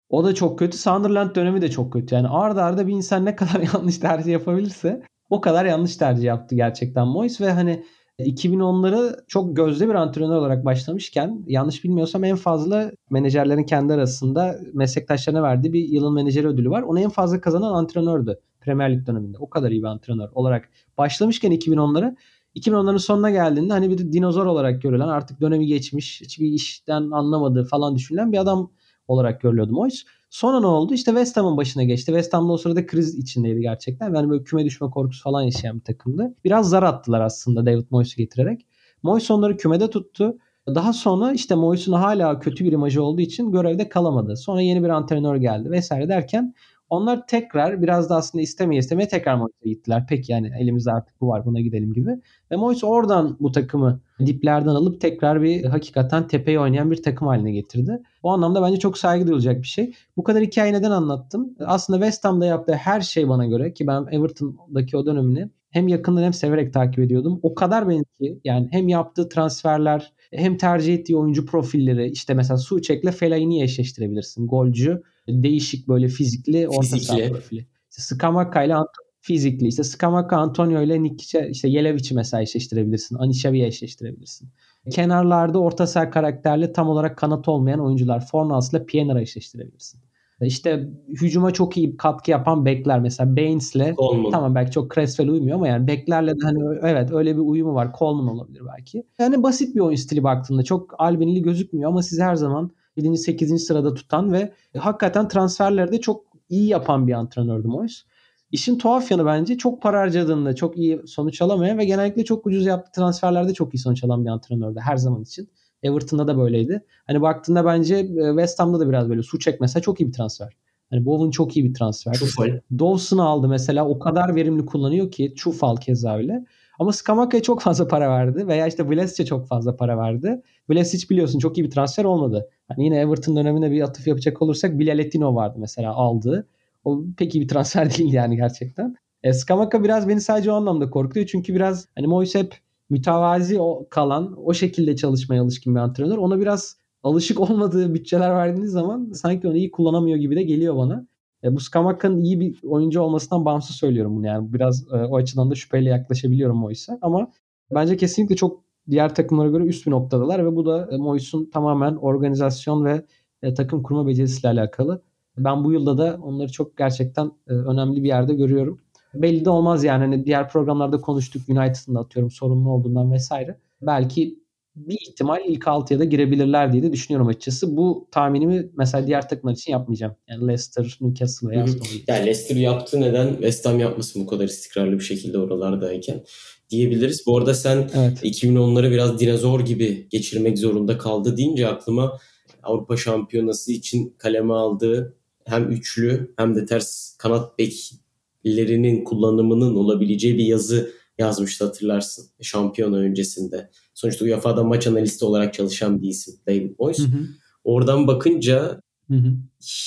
[0.09, 0.77] O da çok kötü.
[0.77, 2.15] Sunderland dönemi de çok kötü.
[2.15, 6.55] Yani arda arda bir insan ne kadar yanlış tercih yapabilirse o kadar yanlış tercih yaptı
[6.55, 7.83] gerçekten Moyes ve hani
[8.19, 15.43] 2010'ları çok gözde bir antrenör olarak başlamışken yanlış bilmiyorsam en fazla menajerlerin kendi arasında meslektaşlarına
[15.43, 16.81] verdiği bir yılın menajeri ödülü var.
[16.81, 19.37] Onu en fazla kazanan antrenördü Premier Lig döneminde.
[19.37, 22.15] O kadar iyi bir antrenör olarak başlamışken 2010'ları
[22.55, 27.95] 2010'ların sonuna geldiğinde hani bir dinozor olarak görülen artık dönemi geçmiş hiçbir işten anlamadığı falan
[27.95, 28.71] düşünülen bir adam
[29.09, 30.03] olarak görülüyordu Moyes.
[30.29, 30.93] Sonra ne oldu?
[30.93, 32.05] İşte West Ham'ın başına geçti.
[32.05, 34.15] West Ham'da o sırada kriz içindeydi gerçekten.
[34.15, 36.35] Yani böyle küme düşme korkusu falan yaşayan bir takımdı.
[36.43, 38.65] Biraz zar attılar aslında David Moyes'u getirerek.
[39.03, 40.37] Moyes onları kümede tuttu.
[40.67, 44.37] Daha sonra işte Moyes'un hala kötü bir imajı olduğu için görevde kalamadı.
[44.37, 46.53] Sonra yeni bir antrenör geldi vesaire derken
[46.89, 50.05] onlar tekrar biraz da aslında istemeye istemeye tekrar Moyes'e gittiler.
[50.09, 52.09] Peki yani elimizde artık bu var buna gidelim gibi.
[52.51, 57.51] Ve Moyes oradan bu takımı diplerden alıp tekrar bir hakikaten tepeyi oynayan bir takım haline
[57.51, 58.01] getirdi.
[58.23, 59.93] O anlamda bence çok saygı duyulacak bir şey.
[60.17, 61.55] Bu kadar hikayeyi neden anlattım?
[61.59, 66.23] Aslında West Ham'da yaptığı her şey bana göre ki ben Everton'daki o dönemini hem yakından
[66.23, 67.39] hem severek takip ediyordum.
[67.43, 72.57] O kadar benim ki yani hem yaptığı transferler hem tercih ettiği oyuncu profilleri işte mesela
[72.57, 74.47] Suçek'le Fellaini'yi eşleştirebilirsin.
[74.47, 75.01] Golcü,
[75.43, 77.67] değişik böyle fizikli orta saha profili.
[77.89, 78.75] İşte Skamaka ile
[79.21, 79.67] fizikli.
[79.67, 83.15] İşte Skamaka Antonio ile Nikice, işte Yelevic'i mesela eşleştirebilirsin.
[83.15, 84.49] Anishavi'yi eşleştirebilirsin.
[84.91, 88.25] Kenarlarda orta saha karakterli tam olarak kanat olmayan oyuncular.
[88.25, 90.01] Fornals ile Pienaar'ı eşleştirebilirsin.
[90.41, 94.31] İşte hücuma çok iyi katkı yapan bekler mesela Baines'le Coleman.
[94.31, 97.91] tamam belki çok Creswell uymuyor ama yani beklerle de hani evet öyle bir uyumu var.
[97.99, 99.03] Coleman olabilir belki.
[99.19, 102.71] Yani basit bir oyun stili baktığında çok albenili gözükmüyor ama siz her zaman
[103.03, 103.17] 7.
[103.17, 103.65] 8.
[103.65, 108.03] sırada tutan ve hakikaten transferlerde çok iyi yapan bir antrenördü Moyes.
[108.51, 112.65] İşin tuhaf yanı bence çok para harcadığında çok iyi sonuç alamayan ve genellikle çok ucuz
[112.65, 115.49] yaptığı transferlerde çok iyi sonuç alan bir antrenördü her zaman için.
[115.83, 116.85] Everton'da da böyleydi.
[117.07, 119.23] Hani baktığında bence e, West Ham'da da biraz böyle.
[119.23, 120.53] Suçek mesela çok iyi bir transfer.
[120.89, 122.13] Hani Bowen çok iyi bir transfer.
[122.13, 122.59] Çufal.
[122.79, 126.45] Dawson'ı aldı mesela o kadar verimli kullanıyor ki Çufal keza öyle.
[126.79, 130.41] Ama Skamaka'ya çok fazla para verdi veya işte Vlasic'e çok fazla para verdi.
[130.69, 132.49] Vlasic biliyorsun çok iyi bir transfer olmadı.
[132.67, 136.47] Hani yine Everton dönemine bir atıf yapacak olursak Bilaletino vardı mesela aldığı.
[136.83, 138.95] O pek iyi bir transfer değil yani gerçekten.
[139.23, 141.25] E, Skamaka biraz beni sadece o anlamda korkutuyor.
[141.25, 142.57] Çünkü biraz hani Moyes hep
[142.89, 146.17] mütevazi o kalan, o şekilde çalışmaya alışkın bir antrenör.
[146.17, 151.07] Ona biraz alışık olmadığı bütçeler verdiğiniz zaman sanki onu iyi kullanamıyor gibi de geliyor bana.
[151.43, 154.53] E, bu Skamaka'nın iyi bir oyuncu olmasından bağımsız söylüyorum bunu yani.
[154.53, 156.97] Biraz e, o açıdan da şüpheyle yaklaşabiliyorum Moyes'e.
[157.01, 157.31] Ama
[157.71, 161.95] bence kesinlikle çok diğer takımlara göre üst bir noktadalar ve bu da e, Moyes'un tamamen
[161.95, 163.05] organizasyon ve
[163.43, 165.01] e, takım kurma becerisiyle alakalı.
[165.37, 168.79] Ben bu yılda da onları çok gerçekten e, önemli bir yerde görüyorum.
[169.13, 173.57] Belli de olmaz yani hani diğer programlarda konuştuk United'ın atıyorum sorunlu olduğundan vesaire.
[173.81, 174.38] Belki
[174.87, 177.77] bir ihtimal ilk 6'ya da girebilirler diye de düşünüyorum açıkçası.
[177.77, 180.15] Bu tahminimi mesela diğer takımlar için yapmayacağım.
[180.29, 182.03] Yani Leicester, Newcastle veya Aston Villa.
[182.07, 186.23] Yani Leicester yaptı neden West Ham yapmasın bu kadar istikrarlı bir şekilde oralardayken
[186.69, 187.23] diyebiliriz.
[187.25, 188.23] Bu arada sen Evet.
[188.23, 192.19] 2010'ları biraz dinozor gibi geçirmek zorunda kaldı deyince aklıma
[192.63, 195.15] Avrupa Şampiyonası için kaleme aldığı
[195.45, 203.69] hem üçlü hem de ters kanat beklerinin kullanımının olabileceği bir yazı yazmıştı hatırlarsın şampiyona öncesinde.
[203.93, 206.99] Sonuçta UEFA'da maç analisti olarak çalışan bir isim David Moyes.
[206.99, 207.27] Hı hı.
[207.63, 209.33] Oradan bakınca Hı hı.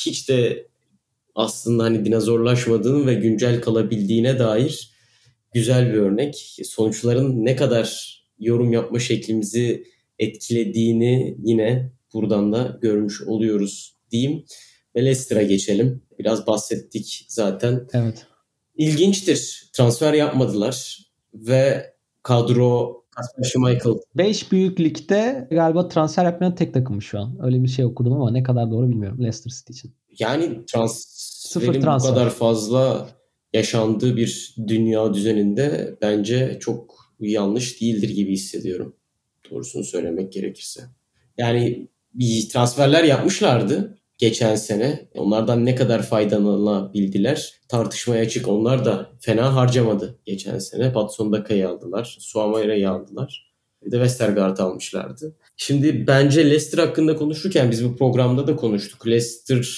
[0.05, 0.69] hiç de
[1.35, 4.93] aslında hani dinozorlaşmadığını ve güncel kalabildiğine dair
[5.55, 6.59] güzel bir örnek.
[6.65, 9.85] Sonuçların ne kadar yorum yapma şeklimizi
[10.19, 14.45] etkilediğini yine buradan da görmüş oluyoruz diyeyim.
[14.97, 16.03] Ve Leicester'a geçelim.
[16.19, 17.89] Biraz bahsettik zaten.
[17.93, 18.27] Evet.
[18.77, 19.71] İlginçtir.
[19.73, 20.99] Transfer yapmadılar
[21.35, 27.39] ve kadro Kasper Schmeichel 5 büyük ligde galiba transfer yapmayan tek takımmış şu an.
[27.43, 29.93] Öyle bir şey okudum ama ne kadar doğru bilmiyorum Leicester City için.
[30.19, 32.15] yani transferin bu transfer.
[32.15, 33.09] kadar fazla
[33.53, 38.97] yaşandığı bir dünya düzeninde bence çok yanlış değildir gibi hissediyorum.
[39.51, 40.83] Doğrusunu söylemek gerekirse.
[41.39, 45.09] Yani bir transferler yapmışlardı geçen sene.
[45.15, 48.49] Onlardan ne kadar faydalanabildiler tartışmaya açık.
[48.49, 50.93] Onlar da fena harcamadı geçen sene.
[50.93, 52.17] Patson Daka'yı aldılar.
[52.21, 53.53] Suamaira'yı aldılar.
[53.85, 55.37] Bir de Westergaard almışlardı.
[55.57, 59.07] Şimdi bence Leicester hakkında konuşurken biz bu programda da konuştuk.
[59.07, 59.69] Leicester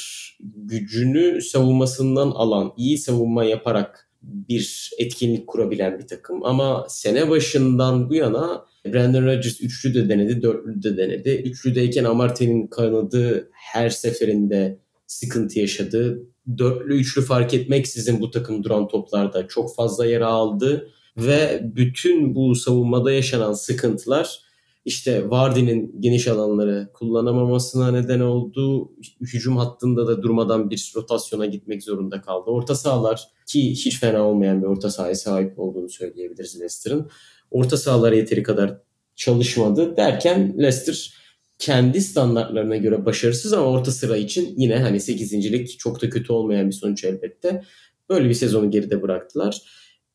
[0.57, 6.45] gücünü savunmasından alan, iyi savunma yaparak bir etkinlik kurabilen bir takım.
[6.45, 11.31] Ama sene başından bu yana Brandon Rodgers üçlü de denedi, dörtlü de denedi.
[11.31, 16.23] Üçlüdeyken Amartey'nin kanadı her seferinde sıkıntı yaşadı.
[16.59, 20.89] Dörtlü üçlü fark etmeksizin bu takım duran toplarda çok fazla yer aldı.
[21.17, 24.39] Ve bütün bu savunmada yaşanan sıkıntılar
[24.85, 28.93] işte Vardy'nin geniş alanları kullanamamasına neden oldu.
[29.21, 32.51] Hücum hattında da durmadan bir rotasyona gitmek zorunda kaldı.
[32.51, 37.11] Orta sahalar ki hiç fena olmayan bir orta sahaya sahip olduğunu söyleyebiliriz Leicester'ın.
[37.51, 38.79] Orta sahalara yeteri kadar
[39.17, 41.15] çalışmadı derken Leicester
[41.59, 45.77] kendi standartlarına göre başarısız ama orta sıra için yine hani 8.
[45.79, 47.63] çok da kötü olmayan bir sonuç elbette.
[48.09, 49.63] Böyle bir sezonu geride bıraktılar.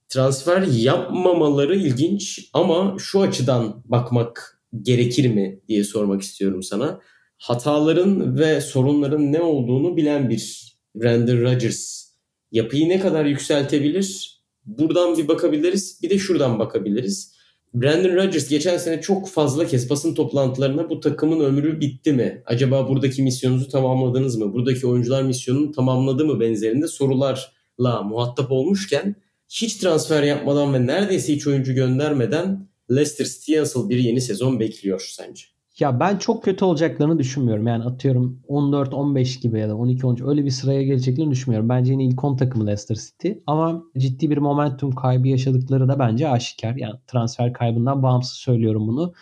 [0.10, 6.99] Transfer yapmamaları ilginç ama şu açıdan bakmak gerekir mi diye sormak istiyorum sana.
[7.38, 12.10] Hataların ve sorunların ne olduğunu bilen bir Brandon Rodgers
[12.51, 14.39] yapıyı ne kadar yükseltebilir?
[14.65, 15.99] Buradan bir bakabiliriz.
[16.03, 17.39] Bir de şuradan bakabiliriz.
[17.73, 22.43] Brandon Rodgers geçen sene çok fazla kez basın toplantılarına bu takımın ömrü bitti mi?
[22.45, 24.53] Acaba buradaki misyonunuzu tamamladınız mı?
[24.53, 26.39] Buradaki oyuncular misyonunu tamamladı mı?
[26.39, 29.15] Benzerinde sorularla muhatap olmuşken
[29.49, 35.12] hiç transfer yapmadan ve neredeyse hiç oyuncu göndermeden Leicester City'ye nasıl bir yeni sezon bekliyor
[35.15, 35.43] sence?
[35.80, 37.67] Ya ben çok kötü olacaklarını düşünmüyorum.
[37.67, 41.69] Yani atıyorum 14-15 gibi ya da 12-13 öyle bir sıraya geleceklerini düşünmüyorum.
[41.69, 43.32] Bence yine ilk 10 takımı Leicester City.
[43.47, 46.75] Ama ciddi bir momentum kaybı yaşadıkları da bence aşikar.
[46.75, 49.13] Yani transfer kaybından bağımsız söylüyorum bunu.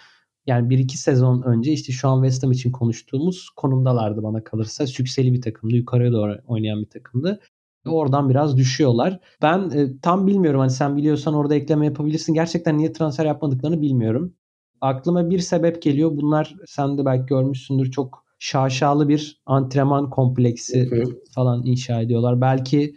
[0.47, 4.87] Yani 1-2 sezon önce işte şu an West Ham için konuştuğumuz konumdalardı bana kalırsa.
[4.87, 5.75] Sükseli bir takımdı.
[5.75, 7.39] Yukarıya doğru oynayan bir takımdı.
[7.85, 9.19] Oradan biraz düşüyorlar.
[9.41, 12.33] Ben e, tam bilmiyorum hani sen biliyorsan orada ekleme yapabilirsin.
[12.33, 14.33] Gerçekten niye transfer yapmadıklarını bilmiyorum.
[14.81, 16.11] Aklıma bir sebep geliyor.
[16.11, 20.89] Bunlar sen de belki görmüşsündür çok şaşalı bir antrenman kompleksi
[21.31, 22.41] falan inşa ediyorlar.
[22.41, 22.95] Belki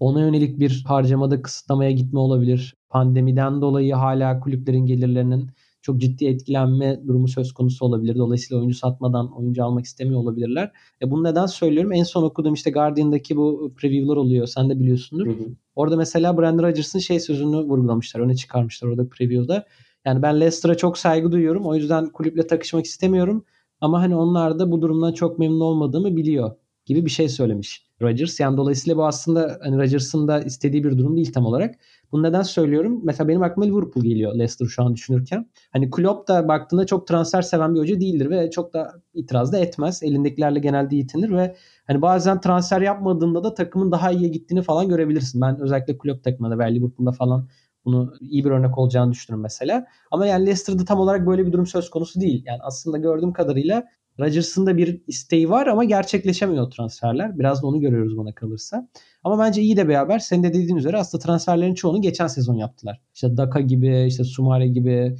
[0.00, 2.76] ona yönelik bir harcamada kısıtlamaya gitme olabilir.
[2.90, 5.50] Pandemiden dolayı hala kulüplerin gelirlerinin
[5.82, 8.16] çok ciddi etkilenme durumu söz konusu olabilir.
[8.16, 10.72] Dolayısıyla oyuncu satmadan oyuncu almak istemiyor olabilirler.
[11.02, 11.92] E bunu neden söylüyorum?
[11.92, 14.46] En son okuduğum işte Guardian'daki bu preview'lar oluyor.
[14.46, 15.26] Sen de biliyorsundur.
[15.26, 15.46] Hı hı.
[15.76, 18.20] Orada mesela Brandon Rodgers'ın şey sözünü vurgulamışlar.
[18.20, 19.66] Öne çıkarmışlar orada preview'da.
[20.04, 21.66] Yani ben Leicester'a çok saygı duyuyorum.
[21.66, 23.44] O yüzden kulüple takışmak istemiyorum.
[23.80, 26.50] Ama hani onlar da bu durumdan çok memnun olmadığımı biliyor
[26.86, 28.40] gibi bir şey söylemiş Rodgers.
[28.40, 31.74] Yani dolayısıyla bu aslında hani Rodgers'ın da istediği bir durum değil tam olarak.
[32.12, 33.00] Bunu neden söylüyorum?
[33.04, 35.50] Mesela benim aklıma Liverpool geliyor Leicester şu an düşünürken.
[35.70, 39.58] Hani Klopp da baktığında çok transfer seven bir hoca değildir ve çok da itiraz da
[39.58, 40.02] etmez.
[40.02, 45.40] Elindekilerle genelde yetinir ve hani bazen transfer yapmadığında da takımın daha iyiye gittiğini falan görebilirsin.
[45.40, 47.48] Ben özellikle Klopp takımında veya Liverpool'da falan
[47.84, 49.86] bunu iyi bir örnek olacağını düşünüyorum mesela.
[50.10, 52.42] Ama yani Leicester'da tam olarak böyle bir durum söz konusu değil.
[52.46, 53.84] Yani aslında gördüğüm kadarıyla
[54.20, 57.38] Rodgers'ın da bir isteği var ama gerçekleşemiyor transferler.
[57.38, 58.88] Biraz da onu görüyoruz bana kalırsa.
[59.24, 60.18] Ama bence iyi de bir haber.
[60.18, 63.00] Senin de dediğin üzere aslında transferlerin çoğunu geçen sezon yaptılar.
[63.14, 65.16] İşte Daka gibi, işte Sumare gibi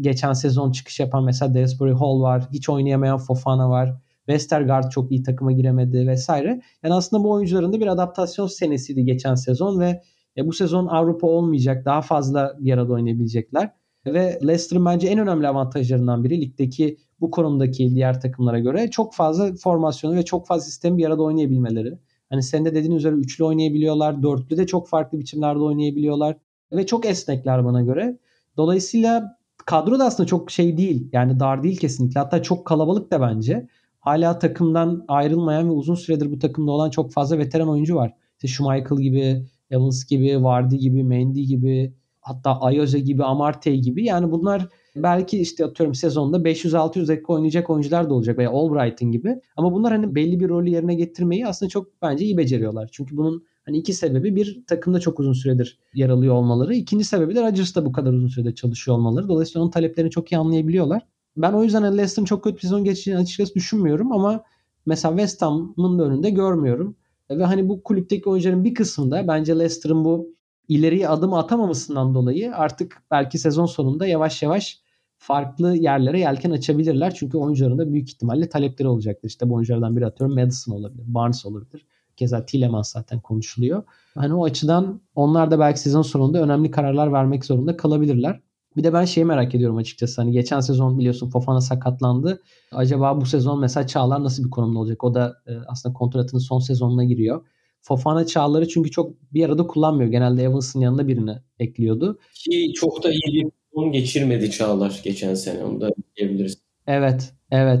[0.00, 2.48] geçen sezon çıkış yapan mesela Desbury Hall var.
[2.52, 3.94] Hiç oynayamayan Fofana var.
[4.26, 6.60] Westergaard çok iyi takıma giremedi vesaire.
[6.82, 10.00] Yani aslında bu oyuncuların da bir adaptasyon senesiydi geçen sezon ve
[10.38, 11.84] bu sezon Avrupa olmayacak.
[11.84, 13.70] Daha fazla bir arada oynayabilecekler.
[14.06, 19.54] Ve Leicester'ın bence en önemli avantajlarından biri ligdeki bu konumdaki diğer takımlara göre çok fazla
[19.54, 21.98] formasyonu ve çok fazla sistemi bir arada oynayabilmeleri.
[22.30, 24.22] Hani senin de dediğin üzere üçlü oynayabiliyorlar.
[24.22, 26.36] Dörtlü de çok farklı biçimlerde oynayabiliyorlar.
[26.72, 28.18] Ve çok esnekler bana göre.
[28.56, 31.08] Dolayısıyla kadro da aslında çok şey değil.
[31.12, 32.20] Yani dar değil kesinlikle.
[32.20, 33.68] Hatta çok kalabalık da bence.
[34.00, 38.14] Hala takımdan ayrılmayan ve uzun süredir bu takımda olan çok fazla veteran oyuncu var.
[38.34, 44.04] İşte Schmeichel gibi, Evans gibi, Vardy gibi, Mendy gibi, hatta Ayoze gibi, Amartey gibi.
[44.04, 49.40] Yani bunlar belki işte atıyorum sezonda 500-600 dakika oynayacak oyuncular da olacak veya Albright'in gibi.
[49.56, 52.88] Ama bunlar hani belli bir rolü yerine getirmeyi aslında çok bence iyi beceriyorlar.
[52.92, 56.74] Çünkü bunun hani iki sebebi bir takımda çok uzun süredir yer alıyor olmaları.
[56.74, 59.28] İkinci sebebi de Rodgers'ta bu kadar uzun süredir çalışıyor olmaları.
[59.28, 61.02] Dolayısıyla onun taleplerini çok iyi anlayabiliyorlar.
[61.36, 64.44] Ben o yüzden Leicester'ın çok kötü bir sezon geçeceğini açıkçası düşünmüyorum ama
[64.86, 66.96] mesela West Ham'ın da önünde görmüyorum.
[67.30, 70.28] Ve hani bu kulüpteki oyuncuların bir kısmında bence Leicester'ın bu
[70.68, 74.82] ileriye adım atamamasından dolayı artık belki sezon sonunda yavaş yavaş
[75.18, 77.14] farklı yerlere yelken açabilirler.
[77.14, 79.28] Çünkü oyuncuların da büyük ihtimalle talepleri olacaktır.
[79.28, 81.86] İşte bu oyunculardan biri atıyorum Madison olabilir, Barnes olabilir.
[82.16, 83.82] Keza Tillemans zaten konuşuluyor.
[84.14, 88.40] Hani o açıdan onlar da belki sezon sonunda önemli kararlar vermek zorunda kalabilirler.
[88.76, 90.20] Bir de ben şeyi merak ediyorum açıkçası.
[90.20, 92.42] Hani geçen sezon biliyorsun Fofana sakatlandı.
[92.72, 95.04] Acaba bu sezon mesela Çağlar nasıl bir konumda olacak?
[95.04, 97.46] O da e, aslında kontratının son sezonuna giriyor.
[97.82, 100.10] Fofana Çağlar'ı çünkü çok bir arada kullanmıyor.
[100.10, 102.18] Genelde Evans'ın yanında birini ekliyordu.
[102.34, 105.64] Ki çok da iyi bir sezon geçirmedi Çağlar geçen sene.
[105.64, 106.58] Onu da diyebiliriz.
[106.86, 107.80] Evet, evet.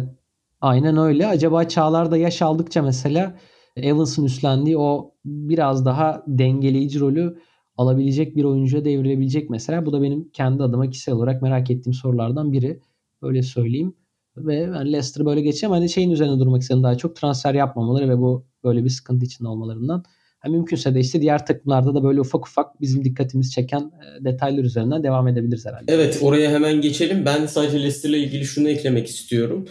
[0.60, 1.26] Aynen öyle.
[1.26, 3.38] Acaba Çağlar da yaş aldıkça mesela
[3.76, 7.38] Evans'ın üstlendiği o biraz daha dengeleyici rolü
[7.76, 9.86] alabilecek bir oyuncuya devrilebilecek mesela.
[9.86, 12.80] Bu da benim kendi adıma kişisel olarak merak ettiğim sorulardan biri.
[13.22, 13.94] Öyle söyleyeyim.
[14.36, 15.72] Ve yani Leicester böyle geçeceğim.
[15.72, 19.48] Hani şeyin üzerine durmak istedim daha çok transfer yapmamaları ve bu böyle bir sıkıntı içinde
[19.48, 20.04] olmalarından.
[20.44, 24.64] Yani mümkünse de işte diğer takımlarda da böyle ufak ufak bizim dikkatimizi çeken e, detaylar
[24.64, 25.92] üzerinden devam edebiliriz herhalde.
[25.92, 27.24] Evet oraya hemen geçelim.
[27.24, 29.68] Ben sadece Leicester'la ilgili şunu eklemek istiyorum.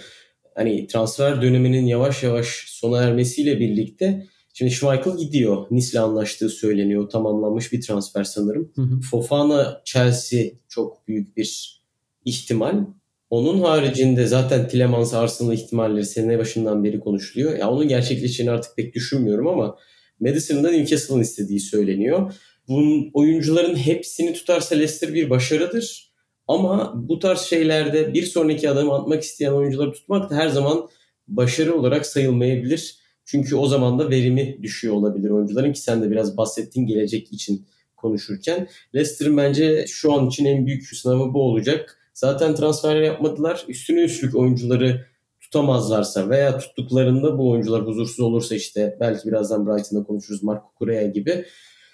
[0.55, 5.67] Hani transfer döneminin yavaş yavaş sona ermesiyle birlikte Şimdi Schmeichel gidiyor.
[5.71, 7.09] Nice'le anlaştığı söyleniyor.
[7.09, 8.71] Tamamlanmış bir transfer sanırım.
[8.75, 9.01] Hı hı.
[9.01, 11.81] Fofana Chelsea çok büyük bir
[12.25, 12.85] ihtimal.
[13.31, 17.57] Onun haricinde zaten Tillemans Arsenal ihtimalleri sene başından beri konuşuluyor.
[17.57, 19.77] Ya onun gerçekleşeceğini artık pek düşünmüyorum ama
[20.19, 22.33] Madison'dan Newcastle'ın istediği söyleniyor.
[22.67, 26.13] Bunun oyuncuların hepsini tutarsa Leicester bir başarıdır.
[26.47, 30.89] Ama bu tarz şeylerde bir sonraki adamı atmak isteyen oyuncuları tutmak da her zaman
[31.27, 32.95] başarı olarak sayılmayabilir.
[33.25, 37.67] Çünkü o zaman da verimi düşüyor olabilir oyuncuların ki sen de biraz bahsettiğin gelecek için
[37.97, 38.67] konuşurken.
[38.95, 42.00] Leicester'ın bence şu an için en büyük sınavı bu olacak.
[42.21, 43.65] Zaten transfer yapmadılar.
[43.67, 45.05] Üstüne üstlük oyuncuları
[45.39, 51.45] tutamazlarsa veya tuttuklarında bu oyuncular huzursuz olursa işte belki birazdan Brighton'da konuşuruz Marco Correa gibi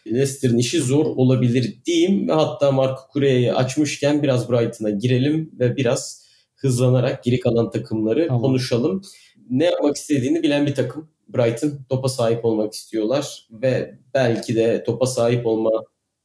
[0.08, 6.28] Leicester'ın işi zor olabilir diyeyim ve hatta Marco Correa'yı açmışken biraz Brighton'a girelim ve biraz
[6.56, 8.42] hızlanarak geri kalan takımları tamam.
[8.42, 9.02] konuşalım.
[9.50, 11.10] Ne yapmak istediğini bilen bir takım.
[11.28, 15.72] Brighton topa sahip olmak istiyorlar ve belki de topa sahip olma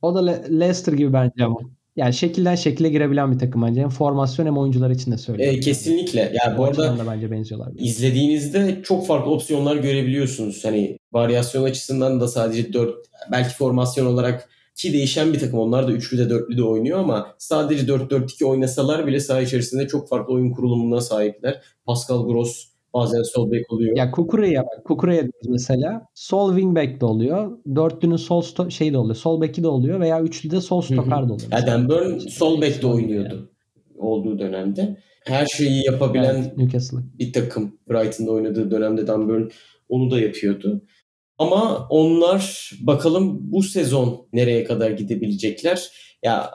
[0.02, 1.60] o da Le- Leicester gibi bence ama.
[1.96, 3.80] Yani şekilden şekile girebilen bir takım bence.
[3.80, 5.56] Hem formasyon hem oyuncular için de söylüyorum.
[5.56, 6.32] E, kesinlikle.
[6.44, 7.72] Yani bu arada da bence benziyorlar.
[7.78, 10.64] İzlediğinizde çok farklı opsiyonlar görebiliyorsunuz.
[10.64, 12.94] Hani varyasyon açısından da sadece 4
[13.32, 15.58] belki formasyon olarak ki değişen bir takım.
[15.58, 20.08] Onlar da üçlü de dörtlü de oynuyor ama sadece 4-4-2 oynasalar bile saha içerisinde çok
[20.08, 21.62] farklı oyun kurulumuna sahipler.
[21.84, 23.96] Pascal Gross Bazen sol bek oluyor.
[23.96, 24.84] Ya Kukure'ye bak.
[24.84, 27.58] Kukure'ye mesela sol wing back de oluyor.
[27.76, 29.14] Dörtlünün sol sto- şey de oluyor.
[29.16, 31.52] Sol beki de oluyor veya üçlü de sol stoper de oluyor.
[31.52, 33.98] Ya Dan Burn sol bekte oynuyor oynuyordu yani.
[33.98, 34.96] olduğu dönemde.
[35.24, 36.98] Her şeyi yapabilen Evet, Newcastle.
[37.18, 39.48] bir takım Brighton'da oynadığı dönemde Dan Burn
[39.88, 40.82] onu da yapıyordu.
[41.38, 45.90] Ama onlar bakalım bu sezon nereye kadar gidebilecekler?
[46.22, 46.50] Ya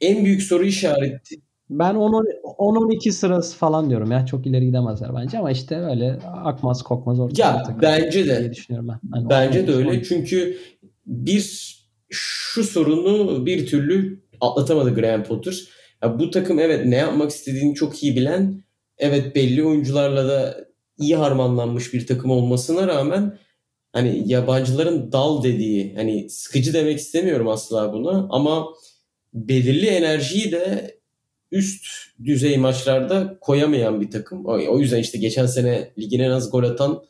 [0.00, 1.36] en büyük soru işareti
[1.70, 4.26] Ben 10-12 sırası falan diyorum ya.
[4.26, 8.38] Çok ileri gidemezler bence ama işte öyle akmaz kokmaz ortaya Ya, takılır bence de.
[8.40, 9.00] diye düşünüyorum ben.
[9.12, 9.88] Hani bence de 10-12, öyle.
[9.88, 10.08] 12.
[10.08, 10.58] Çünkü
[11.06, 11.74] bir
[12.10, 15.54] şu sorunu bir türlü atlatamadı Graham Potter.
[16.02, 18.62] Ya bu takım evet ne yapmak istediğini çok iyi bilen,
[18.98, 20.56] evet belli oyuncularla da
[20.98, 23.38] iyi harmanlanmış bir takım olmasına rağmen
[23.92, 28.66] hani yabancıların dal dediği hani sıkıcı demek istemiyorum asla buna ama
[29.34, 30.97] belirli enerjiyi de
[31.52, 31.86] üst
[32.24, 34.44] düzey maçlarda koyamayan bir takım.
[34.46, 37.02] O yüzden işte geçen sene ligin en az gol atan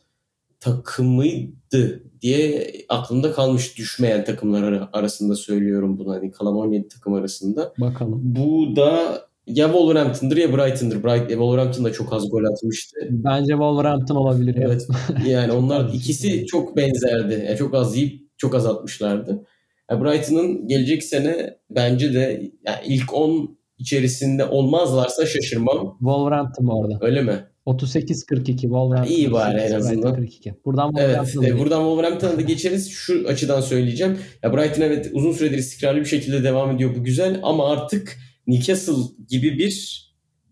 [0.59, 6.11] takımıydı diye aklımda kalmış düşmeyen takımlar ara- arasında söylüyorum bunu.
[6.13, 7.73] Hani kalan 17 takım arasında.
[7.77, 8.21] Bakalım.
[8.23, 11.03] Bu da ya Wolverhampton'dır ya Brighton'dır.
[11.03, 12.97] Bright, Wolverhampton da çok az gol atmıştı.
[13.09, 14.55] Bence Wolverhampton olabilir.
[14.61, 14.87] Evet.
[15.27, 17.45] Yani onlar ikisi çok benzerdi.
[17.47, 19.45] Yani çok az yiyip çok az atmışlardı.
[19.91, 25.97] Yani Brighton'ın gelecek sene bence de yani ilk 10 içerisinde olmazlarsa şaşırmam.
[25.99, 26.97] Wolverhampton bu arada.
[27.01, 27.45] Öyle mi?
[27.65, 29.13] 38-42 Wolverhampton.
[29.15, 30.01] İyi bari en 38, azından.
[30.03, 30.53] Brighton 42.
[30.65, 31.59] Buradan Evet, Wolverhampton'a e, gidelim.
[31.63, 32.89] buradan Wolverhampton'a da geçeriz.
[32.91, 34.17] Şu açıdan söyleyeceğim.
[34.43, 36.95] Ya Brighton evet uzun süredir istikrarlı bir şekilde devam ediyor.
[36.95, 38.93] Bu güzel ama artık Newcastle
[39.29, 40.05] gibi bir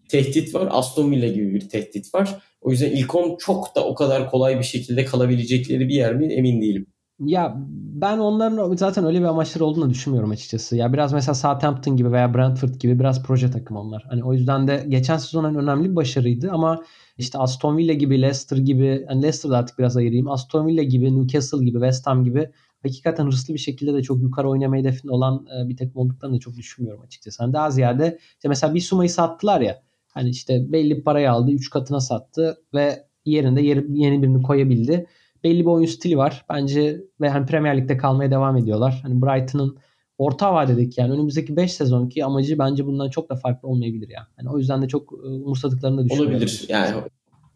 [0.10, 0.68] tehdit var.
[0.72, 2.42] Aston Villa gibi bir tehdit var.
[2.62, 6.34] O yüzden ilk 10 çok da o kadar kolay bir şekilde kalabilecekleri bir yer mi
[6.34, 6.88] emin değilim.
[7.20, 7.56] Ya
[8.02, 10.76] ben onların zaten öyle bir amaçları olduğunu düşünmüyorum açıkçası.
[10.76, 14.04] Ya biraz mesela Southampton gibi veya Brentford gibi biraz proje takım onlar.
[14.10, 16.84] Hani o yüzden de geçen sezon en önemli bir başarıydı ama
[17.18, 20.30] işte Aston Villa gibi, Leicester gibi, yani Leicester'da artık biraz ayırayım.
[20.32, 22.50] Aston Villa gibi, Newcastle gibi, West Ham gibi
[22.84, 26.40] hakikaten hırslı bir şekilde de çok yukarı oynama hedefinde olan e, bir takım olduklarını da
[26.40, 27.44] çok düşünmüyorum açıkçası.
[27.44, 29.82] Hani daha ziyade işte mesela bir Suma'yı sattılar ya.
[30.14, 35.08] Hani işte belli parayı aldı, 3 katına sattı ve yerinde yeri, yeni birini koyabildi
[35.44, 36.46] belli bir oyun stili var.
[36.50, 39.00] Bence ve hani Premier Lig'de kalmaya devam ediyorlar.
[39.04, 39.78] Hani Brighton'ın
[40.18, 44.28] orta vadedeki yani önümüzdeki 5 sezonki amacı bence bundan çok da farklı olmayabilir ya.
[44.40, 46.32] Yani o yüzden de çok e, umursadıklarını da düşünüyorum.
[46.32, 46.66] Olabilir.
[46.70, 46.96] Yani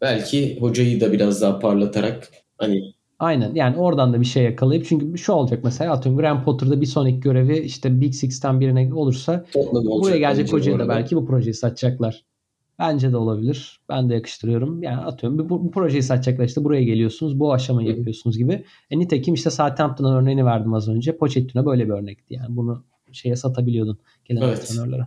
[0.00, 5.18] belki hocayı da biraz daha parlatarak hani Aynen yani oradan da bir şey yakalayıp çünkü
[5.18, 9.84] şu olacak mesela atıyorum Graham Potter'da bir sonraki görevi işte Big Six'ten birine olursa Tottenham
[9.84, 12.24] buraya gelecek hocaya da belki bu projeyi satacaklar.
[12.78, 13.80] Bence de olabilir.
[13.88, 14.82] Ben de yakıştırıyorum.
[14.82, 17.40] Yani atıyorum bu, bu projeyi satacaklar işte buraya geliyorsunuz.
[17.40, 18.64] Bu aşamayı Hı yapıyorsunuz gibi.
[18.90, 21.16] E nitekim işte Southampton'ın örneğini verdim az önce.
[21.16, 22.34] Pochettino böyle bir örnekti.
[22.34, 24.58] Yani bunu şeye satabiliyordun gelen Evet.
[24.58, 25.06] antrenörlere.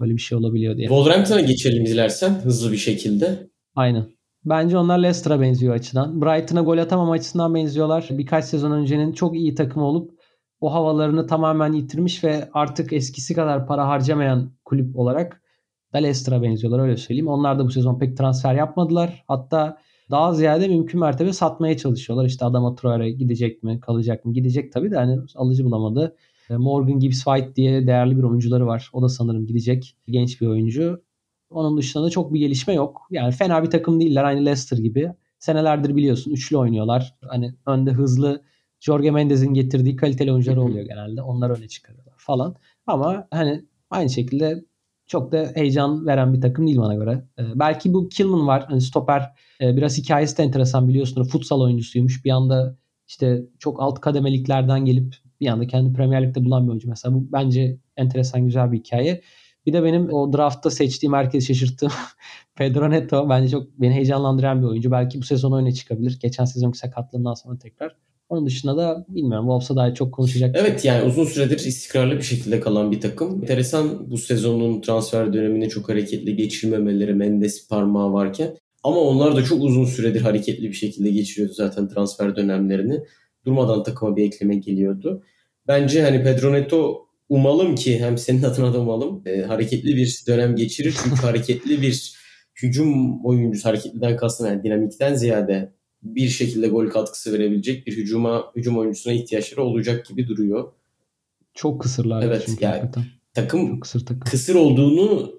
[0.00, 0.88] Böyle bir şey olabiliyor diye.
[0.88, 3.48] Wolverhampton'a geçelim dilersen hızlı bir şekilde.
[3.74, 4.06] Aynen.
[4.44, 6.22] Bence onlar Leicester'a benziyor açıdan.
[6.22, 8.08] Brighton'a gol atamam açısından benziyorlar.
[8.10, 10.10] Birkaç sezon öncenin çok iyi takımı olup
[10.60, 15.42] o havalarını tamamen yitirmiş ve artık eskisi kadar para harcamayan kulüp olarak
[15.92, 17.28] da Leicester'a benziyorlar öyle söyleyeyim.
[17.28, 19.24] Onlar da bu sezon pek transfer yapmadılar.
[19.28, 19.78] Hatta
[20.10, 22.24] daha ziyade mümkün mertebe satmaya çalışıyorlar.
[22.26, 24.32] İşte Adama Traore gidecek mi, kalacak mı?
[24.32, 26.16] Gidecek tabii de hani alıcı bulamadı.
[26.50, 28.90] E, Morgan Gibbs White diye değerli bir oyuncuları var.
[28.92, 29.96] O da sanırım gidecek.
[30.08, 31.02] Genç bir oyuncu.
[31.50, 33.06] Onun dışında da çok bir gelişme yok.
[33.10, 35.12] Yani fena bir takım değiller aynı Leicester gibi.
[35.38, 37.14] Senelerdir biliyorsun üçlü oynuyorlar.
[37.28, 38.42] Hani önde hızlı
[38.80, 40.64] Jorge Mendez'in getirdiği kaliteli oyuncular Hı hı.
[40.64, 41.22] oluyor genelde.
[41.22, 42.56] Onlar öne çıkarıyorlar falan.
[42.86, 44.64] Ama hani aynı şekilde
[45.06, 47.24] çok da heyecan veren bir takım değil bana göre.
[47.38, 48.64] Ee, belki bu Kilman var.
[48.68, 51.30] Hani stoper e, biraz hikayesi de enteresan biliyorsunuz.
[51.30, 52.24] Futsal oyuncusuymuş.
[52.24, 52.76] Bir anda
[53.08, 57.14] işte çok alt kademeliklerden gelip bir anda kendi Premier Lig'de bulan bir oyuncu mesela.
[57.14, 59.22] Bu bence enteresan güzel bir hikaye.
[59.66, 61.92] Bir de benim o draftta seçtiğim herkesi şaşırttığım
[62.54, 64.90] Pedro Neto bence çok beni heyecanlandıran bir oyuncu.
[64.90, 66.18] Belki bu sezon öne çıkabilir.
[66.22, 67.96] Geçen sezonki sakatlığından sonra tekrar.
[68.28, 69.46] Onun dışında da bilmiyorum.
[69.46, 70.56] Wolves'a dair çok konuşacak.
[70.56, 73.42] şey Evet yani uzun süredir istikrarlı bir şekilde kalan bir takım.
[73.42, 78.56] Enteresan bu sezonun transfer dönemini çok hareketli geçirmemeleri Mendes parmağı varken.
[78.84, 83.00] Ama onlar da çok uzun süredir hareketli bir şekilde geçiriyordu zaten transfer dönemlerini.
[83.44, 85.22] Durmadan takıma bir ekleme geliyordu.
[85.68, 90.56] Bence hani Pedro Neto umalım ki hem senin adına da umalım e, hareketli bir dönem
[90.56, 90.94] geçirir.
[91.02, 92.16] Çünkü hareketli bir
[92.62, 95.75] hücum oyuncusu hareketliden kastım yani dinamikten ziyade
[96.14, 100.72] bir şekilde gol katkısı verebilecek bir hücuma hücum oyuncusuna ihtiyaçları olacak gibi duruyor.
[101.54, 102.22] Çok kısırlar.
[102.22, 103.04] Evet, çünkü yani hakikaten.
[103.34, 104.20] Takım Çok kısır takım.
[104.20, 105.32] kısır olduğunu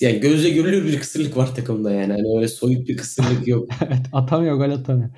[0.00, 2.12] yani gözle görülür bir kısırlık var takımda yani.
[2.12, 3.68] Hani öyle soyut bir kısırlık yok.
[3.86, 5.10] evet atamıyor gol atamıyor.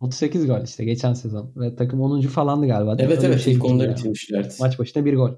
[0.00, 1.52] 38 gol işte geçen sezon.
[1.56, 2.20] Ve takım 10.
[2.20, 2.96] falandı galiba.
[2.98, 3.96] evet Öyle evet şey ilk onda yani.
[3.96, 4.54] bitirmişlerdi.
[4.60, 5.30] Maç başına bir gol.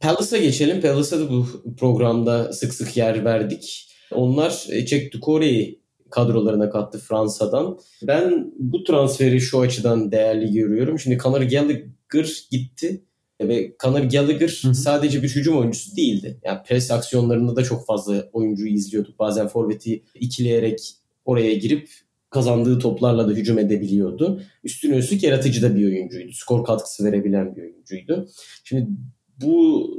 [0.00, 0.80] Palace'a geçelim.
[0.80, 1.46] Palace'a da bu
[1.78, 3.86] programda sık sık yer verdik.
[4.12, 5.79] Onlar e, Jack Ducourt'u
[6.10, 7.78] kadrolarına kattı Fransa'dan.
[8.02, 10.98] Ben bu transferi şu açıdan değerli görüyorum.
[10.98, 13.04] Şimdi Conor Gallagher gitti
[13.40, 16.40] ve Conor Gallagher sadece bir hücum oyuncusu değildi.
[16.44, 19.18] Yani pres aksiyonlarında da çok fazla oyuncuyu izliyorduk.
[19.18, 20.80] Bazen forveti ikileyerek
[21.24, 21.88] oraya girip
[22.30, 24.42] kazandığı toplarla da hücum edebiliyordu.
[24.64, 26.32] Üstüne üstlük yaratıcı da bir oyuncuydu.
[26.32, 28.28] Skor katkısı verebilen bir oyuncuydu.
[28.64, 28.86] Şimdi
[29.42, 29.90] bu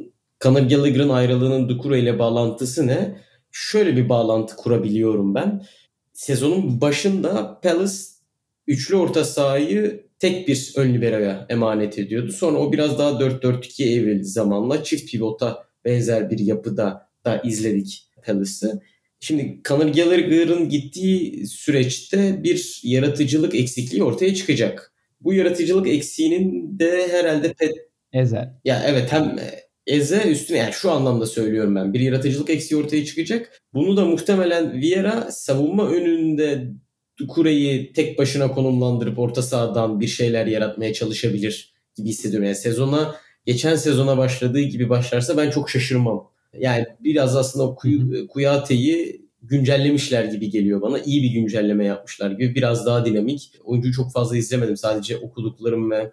[0.42, 3.18] Conor Gallagher'ın ayrılığının Dukura ile bağlantısı ne?
[3.52, 5.64] Şöyle bir bağlantı kurabiliyorum ben.
[6.22, 7.94] Sezonun başında Palace
[8.68, 12.32] üçlü orta sahayı tek bir ön liberoya emanet ediyordu.
[12.32, 14.84] Sonra o biraz daha 4-4-2'ye evrildi zamanla.
[14.84, 18.82] Çift pivota benzer bir yapıda da izledik Palace'ı.
[19.20, 24.94] Şimdi Conor Gallagher'ın gittiği süreçte bir yaratıcılık eksikliği ortaya çıkacak.
[25.22, 27.74] Bu yaratıcılık eksiğinin de herhalde Pet...
[28.14, 28.50] Eze.
[28.66, 29.40] Ya evet hem
[29.88, 31.94] Eze üstüne yani şu anlamda söylüyorum ben.
[31.94, 33.62] Bir yaratıcılık eksiği ortaya çıkacak.
[33.74, 36.68] Bunu da muhtemelen Vieira savunma önünde
[37.28, 42.46] Kure'yi tek başına konumlandırıp orta sahadan bir şeyler yaratmaya çalışabilir gibi hissediyorum.
[42.46, 43.16] Yani sezona
[43.46, 46.32] geçen sezona başladığı gibi başlarsa ben çok şaşırmam.
[46.60, 51.00] Yani biraz aslında o Kuy- Kuyate'yi güncellemişler gibi geliyor bana.
[51.00, 52.56] İyi bir güncelleme yapmışlar gibi.
[52.56, 53.52] Biraz daha dinamik.
[53.64, 54.78] Oyuncuyu çok fazla izlemedim.
[54.78, 56.12] Sadece okuduklarım ve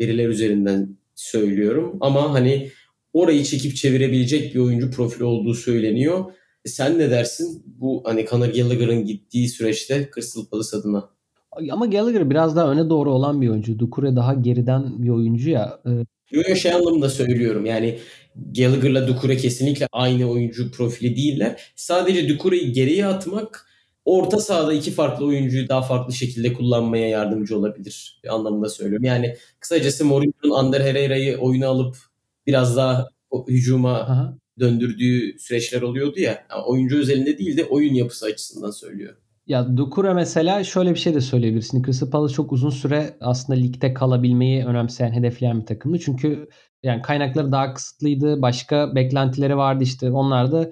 [0.00, 1.96] veriler üzerinden söylüyorum.
[2.00, 2.70] Ama hani
[3.12, 6.24] orayı çekip çevirebilecek bir oyuncu profili olduğu söyleniyor.
[6.64, 11.10] E sen ne dersin bu hani Conor Gallagher'ın gittiği süreçte Crystal Palace adına?
[11.70, 13.78] Ama Gallagher biraz daha öne doğru olan bir oyuncu.
[13.78, 15.80] Dukure daha geriden bir oyuncu ya.
[16.30, 17.66] Yok yok şey anlamında söylüyorum.
[17.66, 17.98] Yani
[18.36, 21.72] Gallagher'la Dukure kesinlikle aynı oyuncu profili değiller.
[21.76, 23.66] Sadece Dukure'yi geriye atmak
[24.04, 29.04] orta sahada iki farklı oyuncuyu daha farklı şekilde kullanmaya yardımcı olabilir anlamında söylüyorum.
[29.04, 31.96] Yani kısacası Mourinho'nun Ander Herrera'yı oyuna alıp
[32.50, 33.08] biraz daha
[33.48, 34.38] hücuma Aha.
[34.58, 36.46] döndürdüğü süreçler oluyordu ya.
[36.50, 39.16] Yani oyuncu özelinde değil de oyun yapısı açısından söylüyor.
[39.46, 41.82] Ya Dukura mesela şöyle bir şey de söyleyebilirsin.
[41.82, 45.98] Crystal Palace çok uzun süre aslında ligde kalabilmeyi önemseyen, hedefleyen bir takımdı.
[45.98, 46.48] Çünkü
[46.82, 48.42] yani kaynakları daha kısıtlıydı.
[48.42, 50.10] Başka beklentileri vardı işte.
[50.10, 50.70] Onlar da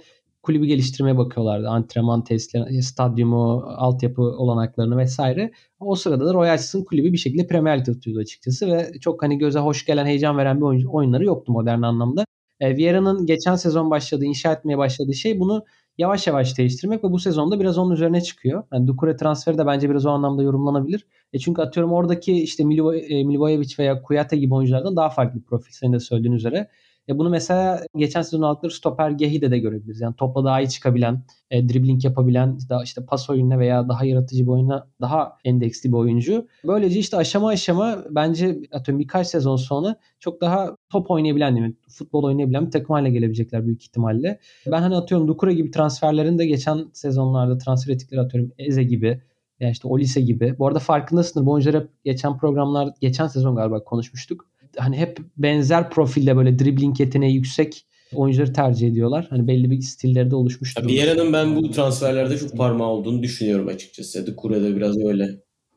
[0.49, 1.69] kulübü geliştirmeye bakıyorlardı.
[1.69, 5.53] Antrenman testleri, stadyumu, altyapı olanaklarını vesaire.
[5.81, 9.39] O sırada da Royal Ajax'ın kulübü bir şekilde Premier Lig tutuyordu açıkçası ve çok hani
[9.39, 12.25] göze hoş gelen, heyecan veren bir oyun, oyunları yoktu modern anlamda.
[12.61, 15.65] E, Vieira'nın geçen sezon başladığı, inşa etmeye başladığı şey bunu
[15.99, 18.63] yavaş yavaş değiştirmek ve bu sezonda biraz onun üzerine çıkıyor.
[18.73, 21.07] Yani Dukure transferi de bence biraz o anlamda yorumlanabilir.
[21.33, 26.01] E çünkü atıyorum oradaki işte Milivojevic veya Kuyate gibi oyunculardan daha farklı profil senin de
[26.01, 26.69] söylediğin üzere.
[27.09, 30.01] E bunu mesela geçen sezon aldıkları stoper Gehi'de de görebiliriz.
[30.01, 34.43] Yani topla daha iyi çıkabilen, e, dribbling yapabilen, daha işte pas oyununa veya daha yaratıcı
[34.43, 36.47] bir oyuna daha endeksli bir oyuncu.
[36.67, 41.75] Böylece işte aşama aşama bence atıyorum birkaç sezon sonra çok daha top oynayabilen mi?
[41.89, 44.41] Futbol oynayabilen bir takım haline gelebilecekler büyük ihtimalle.
[44.67, 49.23] Ben hani atıyorum Dukura gibi transferlerin de geçen sezonlarda transfer ettikleri atıyorum Eze gibi
[49.61, 50.59] yani işte Olise gibi.
[50.59, 51.51] Bu arada farkındasındır.
[51.51, 54.47] Oyuncular hep geçen programlar, geçen sezon galiba konuşmuştuk
[54.79, 59.27] hani hep benzer profilde böyle dribbling yeteneği yüksek oyuncuları tercih ediyorlar.
[59.31, 60.75] Hani belli bir stilleri de oluşmuş.
[60.87, 64.27] Vieira'nın ben bu transferlerde çok parmağı olduğunu düşünüyorum açıkçası.
[64.27, 65.29] De Kure'de biraz öyle.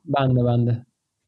[0.06, 0.86] Ben de ben de.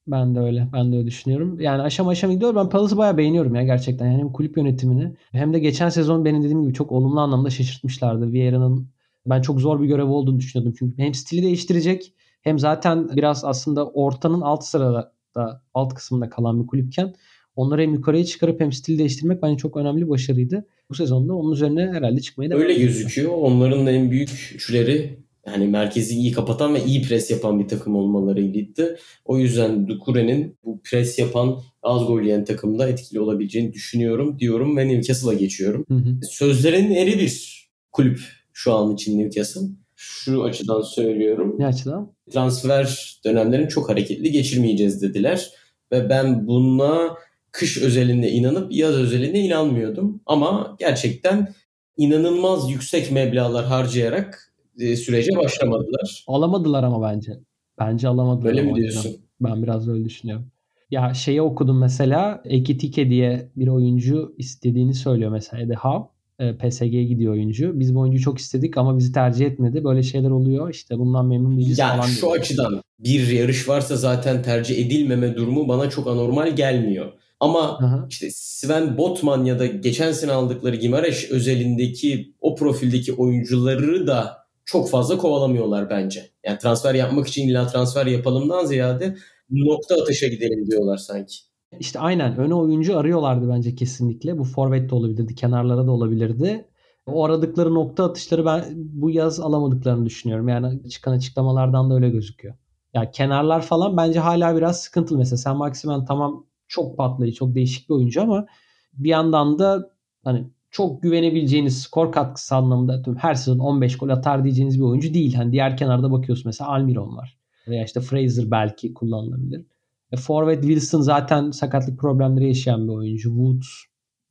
[0.07, 0.67] Ben de öyle.
[0.73, 1.59] Ben de öyle düşünüyorum.
[1.59, 2.55] Yani aşama aşama gidiyor.
[2.55, 4.05] Ben Palace'ı bayağı beğeniyorum ya gerçekten.
[4.05, 8.31] Yani hem kulüp yönetimini hem de geçen sezon benim dediğim gibi çok olumlu anlamda şaşırtmışlardı.
[8.31, 8.87] Vieira'nın
[9.25, 10.75] ben çok zor bir görev olduğunu düşünüyordum.
[10.79, 16.61] Çünkü hem stili değiştirecek hem zaten biraz aslında ortanın alt sırada da alt kısmında kalan
[16.61, 17.13] bir kulüpken
[17.55, 20.65] Onları hem yukarıya çıkarıp hem stil değiştirmek bence çok önemli başarıydı.
[20.89, 23.31] Bu sezonda onun üzerine herhalde çıkmaya devam Öyle gözüküyor.
[23.33, 28.97] Onların en büyük güçleri yani merkezi iyi kapatan ve iyi pres yapan bir takım olmalarıydı.
[29.25, 34.87] O yüzden Dukure'nin bu pres yapan az gol yiyen takımda etkili olabileceğini düşünüyorum diyorum ve
[34.87, 35.85] Newcastle'a geçiyorum.
[35.87, 36.19] Hı hı.
[36.29, 38.19] Sözlerin eri bir kulüp
[38.53, 39.61] şu an için Newcastle.
[39.95, 41.55] Şu açıdan söylüyorum.
[41.59, 42.13] Ne açıdan?
[42.31, 45.51] Transfer dönemlerini çok hareketli geçirmeyeceğiz dediler.
[45.91, 47.15] Ve ben buna
[47.53, 50.21] kış özelinde inanıp yaz özelinde inanmıyordum.
[50.25, 51.53] Ama gerçekten
[51.97, 56.23] inanılmaz yüksek meblalar harcayarak e, sürece başlamadılar.
[56.27, 57.39] Alamadılar ama bence.
[57.79, 58.49] Bence alamadılar.
[58.49, 59.17] Öyle mi diyorsun?
[59.41, 60.45] Ben biraz öyle düşünüyorum.
[60.91, 66.13] Ya şeyi okudum mesela Ekitike diye bir oyuncu istediğini söylüyor mesela Eddie Howe.
[66.39, 67.79] E, PSG'ye gidiyor oyuncu.
[67.79, 69.83] Biz bu oyuncuyu çok istedik ama bizi tercih etmedi.
[69.83, 70.69] Böyle şeyler oluyor.
[70.69, 72.07] İşte bundan memnun değiliz ya falan.
[72.07, 72.39] Şu diyor.
[72.39, 77.13] açıdan bir yarış varsa zaten tercih edilmeme durumu bana çok anormal gelmiyor.
[77.43, 78.05] Ama Aha.
[78.09, 84.89] işte Sven Botman ya da geçen sene aldıkları Gimareş özelindeki o profildeki oyuncuları da çok
[84.89, 86.29] fazla kovalamıyorlar bence.
[86.45, 89.15] Yani transfer yapmak için illa transfer yapalımdan ziyade
[89.49, 91.35] nokta atışa gidelim diyorlar sanki.
[91.79, 94.37] İşte aynen öne oyuncu arıyorlardı bence kesinlikle.
[94.37, 96.65] Bu forvet de olabilirdi, kenarlara da olabilirdi.
[97.05, 100.47] o aradıkları nokta atışları ben bu yaz alamadıklarını düşünüyorum.
[100.47, 102.55] Yani çıkan açıklamalardan da öyle gözüküyor.
[102.93, 105.17] Ya kenarlar falan bence hala biraz sıkıntılı.
[105.17, 108.45] Mesela sen Maximen tamam çok patlayıcı, çok değişik bir oyuncu ama
[108.93, 109.89] bir yandan da
[110.23, 115.33] hani çok güvenebileceğiniz skor katkısı anlamında her sezon 15 gol atar diyeceğiniz bir oyuncu değil.
[115.33, 117.37] Hani diğer kenarda bakıyorsun mesela Almiron var.
[117.67, 119.65] Veya işte Fraser belki kullanılabilir.
[120.11, 123.29] E, Forward Wilson zaten sakatlık problemleri yaşayan bir oyuncu.
[123.29, 123.67] Woods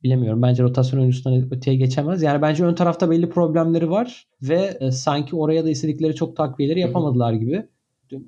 [0.03, 0.41] bilemiyorum.
[0.41, 2.21] Bence rotasyon oyuncusundan öteye geçemez.
[2.21, 6.79] Yani bence ön tarafta belli problemleri var ve e, sanki oraya da istedikleri çok takviyeleri
[6.79, 7.67] yapamadılar gibi.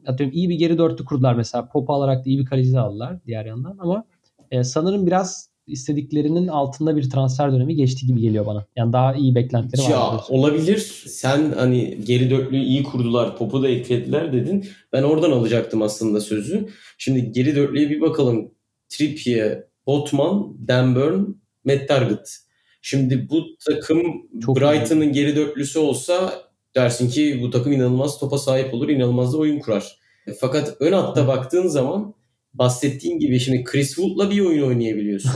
[0.06, 1.70] Atıyorum iyi bir geri dörtlü kurdular mesela.
[1.70, 4.06] Pop alarak da iyi bir kaleci de aldılar diğer yandan ama
[4.52, 8.66] e, sanırım biraz istediklerinin altında bir transfer dönemi geçti gibi geliyor bana.
[8.76, 9.92] Yani daha iyi beklentileri var.
[9.92, 10.78] Ya olabilir.
[11.08, 14.68] Sen hani geri dörtlüğü iyi kurdular, Pop'u da eklediler dedin.
[14.94, 16.68] Ben oradan alacaktım aslında sözü.
[16.98, 18.52] Şimdi geri dörtlüğe bir bakalım.
[18.90, 21.22] Trippier, Botman, Dan Burn,
[21.66, 22.38] Matt Target.
[22.82, 24.02] Şimdi bu takım
[24.46, 26.34] Çok Brighton'ın geri dörtlüsü olsa
[26.76, 30.00] dersin ki bu takım inanılmaz topa sahip olur, inanılmaz da oyun kurar.
[30.40, 32.14] Fakat ön hatta baktığın zaman
[32.54, 35.32] bahsettiğin gibi şimdi Chris Wood'la bir oyun oynayabiliyorsun.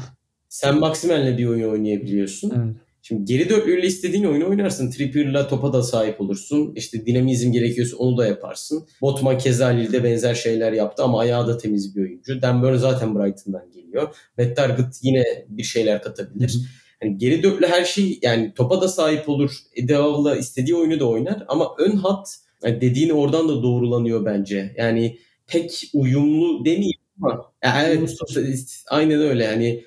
[0.48, 2.52] Sen Maximen'le bir oyun oynayabiliyorsun.
[2.56, 2.76] Evet.
[3.02, 4.90] Şimdi geri dörtlüyle istediğin oyunu oynarsın.
[4.90, 6.72] Trippier'la topa da sahip olursun.
[6.76, 8.86] İşte dinamizm gerekiyorsa onu da yaparsın.
[9.00, 12.42] Botman keza Lille'de benzer şeyler yaptı ama ayağı da temiz bir oyuncu.
[12.42, 14.14] Dan Burn zaten Brighton'dan geliyor.
[14.38, 16.60] Matt Target yine bir şeyler katabilir.
[17.04, 19.58] Yani geri dörtlü her şey yani topa da sahip olur.
[19.76, 24.74] Edeav'la istediği oyunu da oynar ama ön hat yani dediğin oradan da doğrulanıyor bence.
[24.78, 29.84] Yani pek uyumlu demeyeyim ama yani evet, aynen öyle yani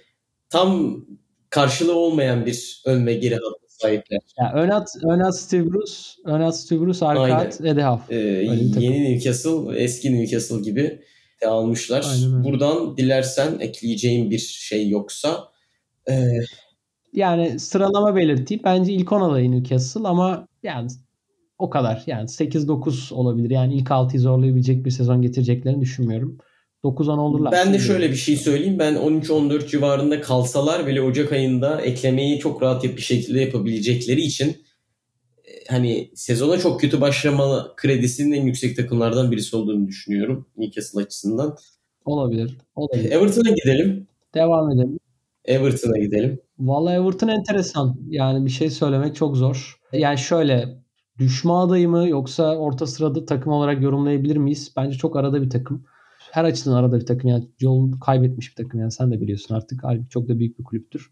[0.50, 1.02] tam
[1.50, 4.20] karşılığı olmayan bir ön ve geri hattı sahipler.
[4.40, 5.94] Yani ön at, ön at Steve Bruce,
[6.26, 7.36] ön at Steve Bruce, arka Aynen.
[7.36, 8.00] at Eddie.
[8.10, 8.16] Ee,
[8.80, 11.00] yeni Newcastle, eski Newcastle gibi
[11.42, 12.06] de almışlar.
[12.44, 15.52] Buradan dilersen ekleyeceğim bir şey yoksa
[16.10, 16.14] e...
[17.14, 18.64] yani sıralama belirteyim.
[18.64, 20.90] Bence ilk 10 adayı Newcastle ama yani
[21.60, 22.04] o kadar.
[22.08, 23.50] Yani 8-9 olabilir.
[23.50, 26.38] Yani ilk 6'yı zorlayabilecek bir sezon getireceklerini düşünmüyorum.
[26.84, 27.52] 9-10 olurlar.
[27.52, 28.80] Ben de şöyle bir şey söyleyeyim.
[28.80, 34.48] Ben 13-14 civarında kalsalar bile Ocak ayında eklemeyi çok rahat bir şekilde yapabilecekleri için
[35.46, 41.58] e, hani sezona çok kötü başlama kredisinin en yüksek takımlardan birisi olduğunu düşünüyorum Newcastle açısından.
[42.06, 42.58] Olabilir.
[42.76, 43.12] olabilir.
[43.12, 44.08] Everton'a gidelim.
[44.34, 45.00] Devam edelim.
[45.46, 46.40] Everton'a gidelim.
[46.60, 47.98] Vallahi Everton enteresan.
[48.08, 49.80] Yani bir şey söylemek çok zor.
[49.94, 50.84] Yani şöyle
[51.20, 54.74] düşme adayı mı yoksa orta sırada takım olarak yorumlayabilir miyiz?
[54.78, 55.84] Bence çok arada bir takım.
[56.32, 59.84] Her açıdan arada bir takım yani yolunu kaybetmiş bir takım yani sen de biliyorsun artık
[60.10, 61.12] çok da büyük bir kulüptür.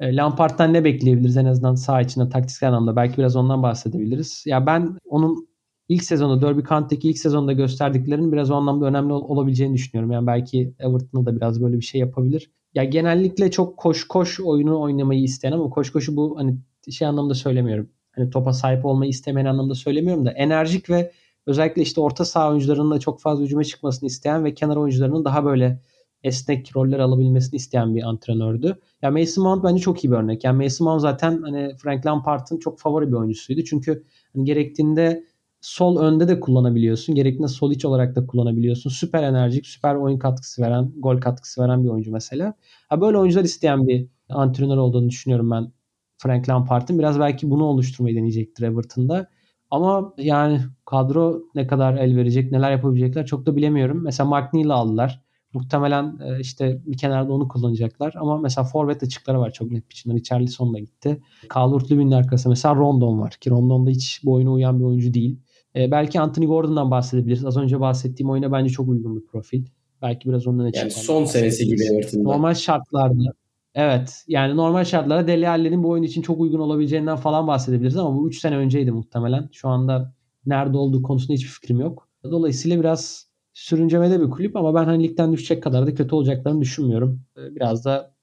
[0.00, 4.44] E, Lampard'dan ne bekleyebiliriz en azından sağ içinde taktiksel anlamda belki biraz ondan bahsedebiliriz.
[4.46, 5.48] Ya ben onun
[5.92, 10.12] ilk sezonda Derby County'deki ilk sezonda gösterdiklerinin biraz o anlamda önemli olabileceğini düşünüyorum.
[10.12, 12.50] Yani belki Everton'da da biraz böyle bir şey yapabilir.
[12.74, 16.56] Ya genellikle çok koş koş oyunu oynamayı isteyen ama koş koşu bu hani
[16.90, 21.12] şey anlamda söylemiyorum hani topa sahip olmayı istemeyen anlamda söylemiyorum da enerjik ve
[21.46, 25.44] özellikle işte orta saha oyuncularının da çok fazla hücuma çıkmasını isteyen ve kenar oyuncularının daha
[25.44, 25.80] böyle
[26.22, 28.78] esnek roller alabilmesini isteyen bir antrenördü.
[29.02, 30.44] Ya Mason Mount bence çok iyi bir örnek.
[30.44, 33.64] Yani Mason Mount zaten hani Frank Lampard'ın çok favori bir oyuncusuydu.
[33.64, 35.24] Çünkü hani gerektiğinde
[35.62, 37.14] sol önde de kullanabiliyorsun.
[37.14, 38.90] Gerektiğinde sol iç olarak da kullanabiliyorsun.
[38.90, 42.54] Süper enerjik, süper oyun katkısı veren, gol katkısı veren bir oyuncu mesela.
[42.88, 45.72] Ha böyle oyuncular isteyen bir antrenör olduğunu düşünüyorum ben
[46.18, 49.28] Frank Lampard'ın biraz belki bunu oluşturmayı deneyecektir Everton'da.
[49.70, 54.02] Ama yani kadro ne kadar el verecek, neler yapabilecekler çok da bilemiyorum.
[54.04, 55.22] Mesela Mark Neal'ı aldılar.
[55.52, 58.14] Muhtemelen e, işte bir kenarda onu kullanacaklar.
[58.16, 60.16] Ama mesela forvet açıkları var çok net biçimde.
[60.16, 61.22] Richarlison da gitti.
[61.54, 63.30] Calvert-Lewin'in arkasında mesela Rondon var.
[63.40, 65.38] Ki Rondon da hiç bu oyuna uyan bir oyuncu değil.
[65.76, 67.44] E, belki Anthony Gordon'dan bahsedebiliriz.
[67.44, 69.64] Az önce bahsettiğim oyuna bence çok uygun bir profil.
[70.02, 70.80] Belki biraz ondan için.
[70.80, 72.22] Yani son senesi gibi Everton'da.
[72.22, 73.32] Normal şartlarda
[73.74, 74.24] Evet.
[74.28, 78.28] Yani normal şartlarda Deli Alli'nin bu oyun için çok uygun olabileceğinden falan bahsedebiliriz ama bu
[78.28, 79.48] 3 sene önceydi muhtemelen.
[79.52, 80.14] Şu anda
[80.46, 82.08] nerede olduğu konusunda hiçbir fikrim yok.
[82.24, 87.22] Dolayısıyla biraz sürüncemede bir kulüp ama ben hani ligden düşecek kadar da kötü olacaklarını düşünmüyorum.
[87.36, 88.14] Ee, biraz da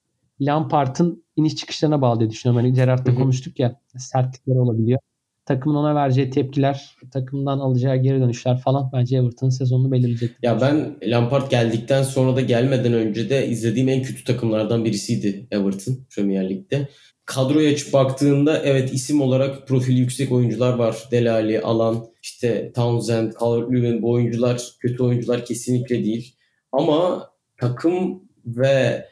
[0.42, 2.66] Lampard'ın iniş çıkışlarına bağlı diye düşünüyorum.
[2.66, 5.00] Hani Gerard'da konuştuk ya sertlikleri olabiliyor
[5.50, 10.32] takımın ona vereceği tepkiler, takımdan alacağı geri dönüşler falan bence Everton'ın sezonunu belirleyecek.
[10.42, 15.98] Ya ben Lampard geldikten sonra da gelmeden önce de izlediğim en kötü takımlardan birisiydi Everton
[16.16, 16.88] Premier Lig'de.
[17.26, 20.98] Kadroya açıp baktığında evet isim olarak profili yüksek oyuncular var.
[21.12, 26.36] Delali, Alan, işte Townsend, Calvert-Lewin bu oyuncular kötü oyuncular kesinlikle değil.
[26.72, 29.06] Ama takım ve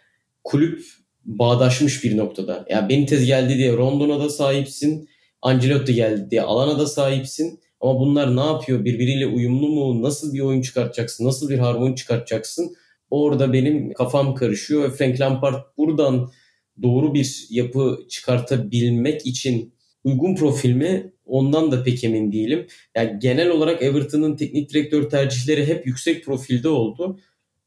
[0.44, 0.84] kulüp
[1.26, 2.66] bağdaşmış bir noktada.
[2.70, 5.10] Ya Benitez geldi diye Rondon'a da sahipsin.
[5.42, 7.60] Ancelotti geldi diye alana da sahipsin.
[7.82, 8.86] Ama bunlar ne yapıyor?
[8.86, 10.04] Birbiriyle uyumlu mu?
[10.04, 11.26] Nasıl bir oyun çıkartacaksın?
[11.26, 12.76] Nasıl bir harmoni çıkartacaksın?
[13.10, 14.92] Orada benim kafam karışıyor.
[14.92, 16.32] Frank Lampard buradan
[16.84, 19.74] doğru bir yapı çıkartabilmek için
[20.04, 21.14] uygun profil mi?
[21.26, 22.68] Ondan da pek emin değilim.
[22.96, 27.20] Yani genel olarak Everton'ın teknik direktör tercihleri hep yüksek profilde oldu.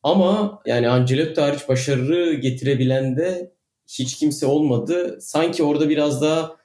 [0.02, 3.52] Ama yani Ancelotti hariç başarı getirebilen de
[3.88, 5.18] hiç kimse olmadı.
[5.20, 6.59] Sanki orada biraz daha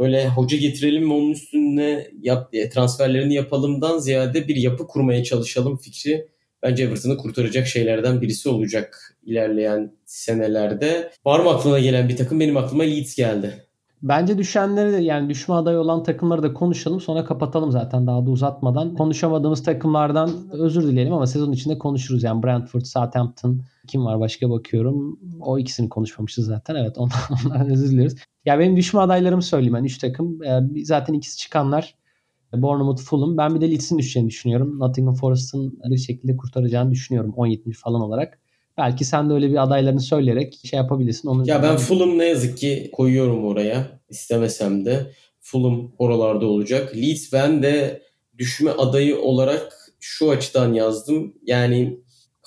[0.00, 5.76] böyle hoca getirelim mi onun üstüne yap, e, transferlerini yapalımdan ziyade bir yapı kurmaya çalışalım
[5.76, 6.28] fikri
[6.62, 11.10] bence Everton'ı kurtaracak şeylerden birisi olacak ilerleyen senelerde.
[11.24, 12.40] Var mı aklına gelen bir takım?
[12.40, 13.66] Benim aklıma Leeds geldi.
[14.02, 18.30] Bence düşenleri de yani düşme adayı olan takımları da konuşalım sonra kapatalım zaten daha da
[18.30, 18.94] uzatmadan.
[18.94, 22.22] Konuşamadığımız takımlardan özür dileyelim ama sezon içinde konuşuruz.
[22.22, 25.20] Yani Brentford, Southampton kim var başka bakıyorum.
[25.40, 26.74] O ikisini konuşmamışız zaten.
[26.74, 28.16] Evet onlardan özür dileriz.
[28.44, 30.38] Ya benim düşme adaylarımı söyleyeyim ben 3 takım.
[30.84, 31.94] Zaten ikisi çıkanlar
[32.52, 33.36] Bournemouth, Fulham.
[33.36, 34.78] Ben bir de Leeds'in düşeceğini düşünüyorum.
[34.78, 37.72] Nottingham Forest'ın bir şekilde kurtaracağını düşünüyorum 17.
[37.72, 38.38] falan olarak.
[38.78, 41.28] Belki sen de öyle bir adaylarını söyleyerek şey yapabilirsin.
[41.28, 44.00] Onu ya ben Fulham ne yazık ki koyuyorum oraya.
[44.08, 45.12] istemesem de.
[45.40, 46.96] Fulham oralarda olacak.
[46.96, 48.02] Leeds ben de
[48.38, 51.34] düşme adayı olarak şu açıdan yazdım.
[51.46, 52.00] Yani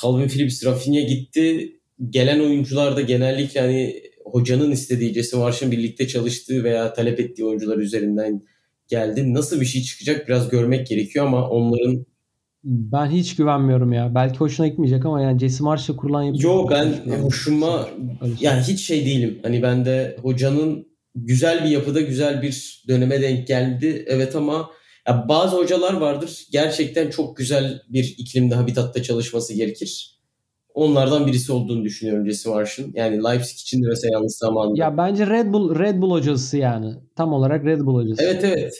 [0.03, 1.73] Calvin Phillips Rafinha gitti.
[2.09, 7.77] Gelen oyuncular da genellikle hani hocanın istediği Jesse Marsh'ın birlikte çalıştığı veya talep ettiği oyuncular
[7.77, 8.43] üzerinden
[8.87, 9.33] geldi.
[9.33, 12.05] Nasıl bir şey çıkacak biraz görmek gerekiyor ama onların
[12.63, 14.15] ben hiç güvenmiyorum ya.
[14.15, 16.43] Belki hoşuna gitmeyecek ama yani Jesse Marsh'la kurulan yapı.
[16.43, 17.89] Yo ben hoşuma
[18.39, 19.39] yani hiç şey değilim.
[19.43, 24.05] Hani ben de hocanın güzel bir yapıda güzel bir döneme denk geldi.
[24.07, 24.69] Evet ama
[25.07, 30.19] ya bazı hocalar vardır gerçekten çok güzel bir iklimde habitatta çalışması gerekir.
[30.73, 32.91] Onlardan birisi olduğunu düşünüyorum Jesse Marsh'ın.
[32.95, 34.81] Yani Leipzig için de mesela yanlış zamanda.
[34.83, 36.93] Ya bence Red Bull Red Bull hocası yani.
[37.15, 38.23] Tam olarak Red Bull hocası.
[38.23, 38.73] Evet evet.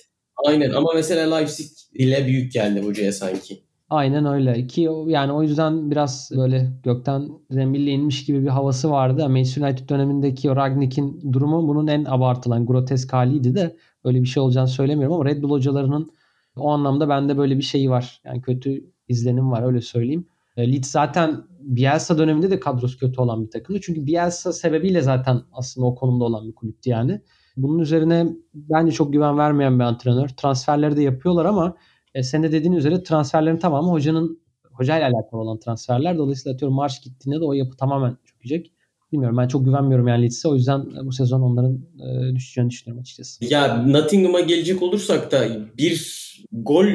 [0.48, 3.64] Aynen ama mesela Leipzig ile büyük geldi hocaya sanki.
[3.90, 9.30] Aynen öyle ki yani o yüzden biraz böyle gökten zembille inmiş gibi bir havası vardı.
[9.30, 14.44] Manchester United dönemindeki o Ragnik'in durumu bunun en abartılan grotesk haliydi de öyle bir şey
[14.44, 16.12] olacağını söylemiyorum ama Red Bull hocalarının
[16.56, 18.22] o anlamda bende böyle bir şeyi var.
[18.26, 20.28] Yani kötü izlenim var öyle söyleyeyim.
[20.58, 23.82] E, Leeds zaten Bielsa döneminde de kadrosu kötü olan bir takımdı.
[23.82, 27.22] Çünkü Bielsa sebebiyle zaten aslında o konumda olan bir kulüptü yani.
[27.58, 30.28] Bunun üzerine bence çok güven vermeyen bir antrenör.
[30.28, 31.76] Transferleri de yapıyorlar ama
[32.14, 36.18] e, senin de dediğin üzere transferlerin tamamı hocanın hocayla alakalı olan transferler.
[36.18, 38.74] Dolayısıyla atıyorum Marş gittiğinde de o yapı tamamen çökecek.
[39.14, 40.48] Bilmiyorum ben çok güvenmiyorum yani Leeds'e.
[40.48, 43.46] O yüzden bu sezon onların e, düşeceğini düşünüyorum açıkçası.
[43.46, 45.48] Ya Nottingham'a gelecek olursak da
[45.78, 46.86] bir gol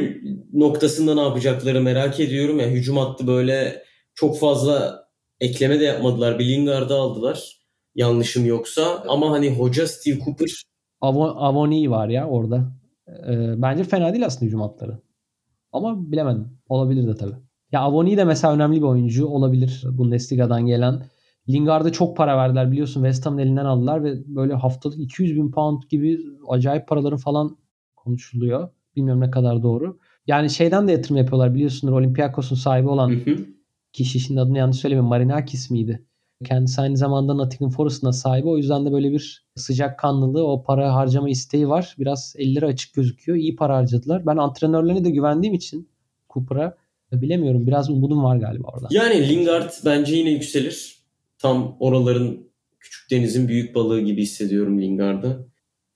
[0.53, 2.61] noktasında ne yapacakları merak ediyorum.
[2.61, 3.83] Ya hücum hattı böyle
[4.14, 5.05] çok fazla
[5.41, 6.39] ekleme de yapmadılar.
[6.39, 7.59] Bir Lingard'ı aldılar.
[7.95, 9.05] Yanlışım yoksa.
[9.09, 10.62] Ama hani hoca Steve Cooper
[11.01, 12.73] Avon, Avoni var ya orada.
[13.09, 14.99] Ee, bence fena değil aslında hücum hatları.
[15.73, 16.59] Ama bilemedim.
[16.69, 17.37] Olabilir de tabii.
[17.73, 19.85] Ya Avoni de mesela önemli bir oyuncu olabilir.
[19.91, 21.03] Bundesliga'dan gelen.
[21.51, 23.01] Lingard'a çok para verdiler biliyorsun.
[23.01, 27.57] West Ham'ın elinden aldılar ve böyle haftalık 200 bin pound gibi acayip paraların falan
[27.96, 28.68] konuşuluyor.
[28.96, 29.99] Bilmiyorum ne kadar doğru.
[30.26, 33.36] Yani şeyden de yatırım yapıyorlar biliyorsunuz Olympiakos'un sahibi olan hı hı.
[33.92, 35.09] kişi şimdi adını yanlış söylemiyorum.
[35.09, 36.05] Marinakis miydi?
[36.44, 38.49] Kendisi aynı zamanda Nottingham Forest'ın sahibi.
[38.49, 41.94] O yüzden de böyle bir sıcak kanlılığı, o para harcama isteği var.
[41.99, 43.38] Biraz elleri açık gözüküyor.
[43.38, 44.26] İyi para harcadılar.
[44.26, 45.88] Ben antrenörlerine de güvendiğim için
[46.30, 46.76] Cooper'a
[47.12, 47.66] bilemiyorum.
[47.66, 48.88] Biraz umudum var galiba orada.
[48.90, 50.97] Yani Lingard bence yine yükselir.
[51.39, 52.49] Tam oraların
[52.80, 55.49] küçük denizin büyük balığı gibi hissediyorum Lingard'ı.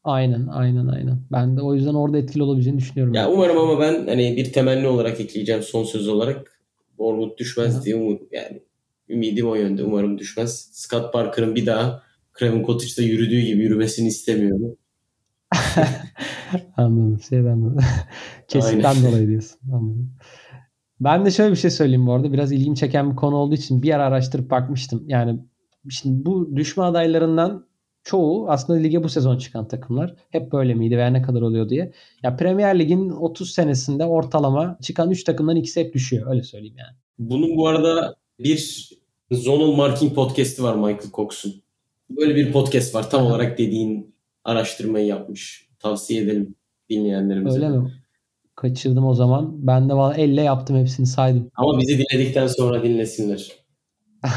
[0.04, 1.22] Aynen aynen aynen.
[1.32, 3.14] Ben de o yüzden orada etkili olabileceğini düşünüyorum.
[3.14, 6.60] Ya umarım ama ben hani bir temenni olarak ekleyeceğim son söz olarak.
[6.98, 7.84] Bournemouth düşmez Hı.
[7.84, 8.62] diye umut yani
[9.08, 9.84] ümidim o yönde.
[9.84, 10.70] Umarım düşmez.
[10.72, 12.02] Scott Parker'ın bir daha
[12.38, 14.76] Craven Cottage'da yürüdüğü gibi yürümesini istemiyorum.
[16.76, 17.20] anladım.
[17.28, 17.86] Şeyden dolayı.
[18.48, 19.58] Kesikten dolayı diyorsun.
[19.72, 20.14] Anladım.
[21.04, 22.32] Ben de şöyle bir şey söyleyeyim bu arada.
[22.32, 25.04] Biraz ilgimi çeken bir konu olduğu için bir ara araştırıp bakmıştım.
[25.06, 25.40] Yani
[25.90, 27.66] şimdi bu düşme adaylarından
[28.04, 30.14] çoğu aslında lige bu sezon çıkan takımlar.
[30.30, 31.92] Hep böyle miydi veya ne kadar oluyor diye.
[32.22, 36.30] Ya Premier Lig'in 30 senesinde ortalama çıkan 3 takımdan ikisi hep düşüyor.
[36.30, 36.96] Öyle söyleyeyim yani.
[37.18, 38.88] Bunun bu arada bir
[39.32, 41.54] zonal marking podcast'i var Michael Cox'un.
[42.10, 43.10] Böyle bir podcast var.
[43.10, 45.68] Tam olarak dediğin araştırmayı yapmış.
[45.78, 46.54] Tavsiye edelim
[46.90, 47.56] dinleyenlerimize.
[47.56, 48.01] Öyle mi?
[48.54, 49.66] Kaçırdım o zaman.
[49.66, 51.50] Ben de valla elle yaptım hepsini saydım.
[51.54, 53.52] Ama bizi dinledikten sonra dinlesinler.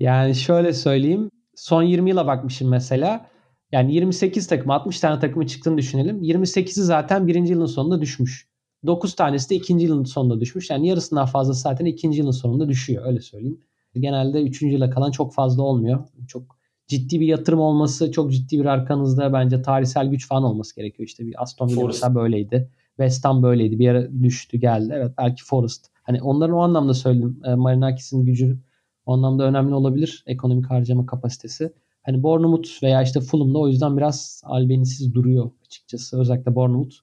[0.00, 1.30] yani şöyle söyleyeyim.
[1.54, 3.30] Son 20 yıla bakmışım mesela.
[3.72, 6.22] Yani 28 takım 60 tane takımı çıktığını düşünelim.
[6.22, 8.48] 28'i zaten birinci yılın sonunda düşmüş.
[8.86, 10.70] 9 tanesi de ikinci yılın sonunda düşmüş.
[10.70, 13.06] Yani yarısından fazla zaten ikinci yılın sonunda düşüyor.
[13.06, 13.60] Öyle söyleyeyim.
[13.94, 16.04] Genelde üçüncü yıla kalan çok fazla olmuyor.
[16.28, 16.56] Çok
[16.86, 21.08] ciddi bir yatırım olması, çok ciddi bir arkanızda bence tarihsel güç falan olması gerekiyor.
[21.08, 22.70] İşte bir Aston Villa mesela böyleydi.
[22.96, 23.78] West Ham böyleydi.
[23.78, 24.92] Bir yere düştü geldi.
[24.96, 25.86] Evet belki Forest.
[26.02, 27.40] Hani onların o anlamda söyledim.
[27.44, 28.58] E, Marinakis'in gücü
[29.06, 30.24] o anlamda önemli olabilir.
[30.26, 31.72] Ekonomik harcama kapasitesi.
[32.02, 36.20] Hani Bournemouth veya işte Fulham'da o yüzden biraz albenisiz duruyor açıkçası.
[36.20, 36.94] Özellikle Bournemouth.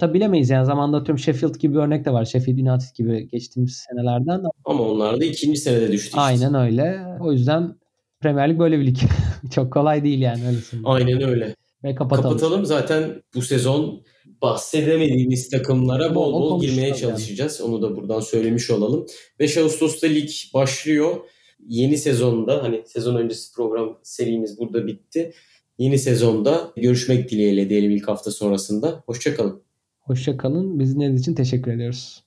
[0.00, 2.24] Tabi bilemeyiz yani zamanda atıyorum Sheffield gibi bir örnek de var.
[2.24, 4.42] Sheffield United gibi geçtiğimiz senelerden.
[4.64, 6.20] Ama onlar da ikinci senede düştü işte.
[6.20, 7.06] Aynen öyle.
[7.20, 7.74] O yüzden
[8.20, 8.98] Premier Lig böyle bir lig.
[9.50, 11.54] Çok kolay değil yani öyle Aynen öyle.
[11.84, 12.30] Ve kapatalım.
[12.30, 12.64] Kapatalım.
[12.64, 14.02] Zaten bu sezon
[14.42, 17.60] bahsedemediğimiz takımlara bol bol, bol girmeye çalışacağız.
[17.60, 17.70] Yani.
[17.70, 19.06] Onu da buradan söylemiş olalım.
[19.38, 21.16] 5 Ağustos'ta lig başlıyor.
[21.66, 25.32] Yeni sezonda hani sezon öncesi program serimiz burada bitti.
[25.78, 29.02] Yeni sezonda görüşmek dileğiyle diyelim ilk hafta sonrasında.
[29.06, 29.62] Hoşçakalın.
[29.98, 30.78] Hoşçakalın.
[30.78, 32.24] Bizi için teşekkür ediyoruz.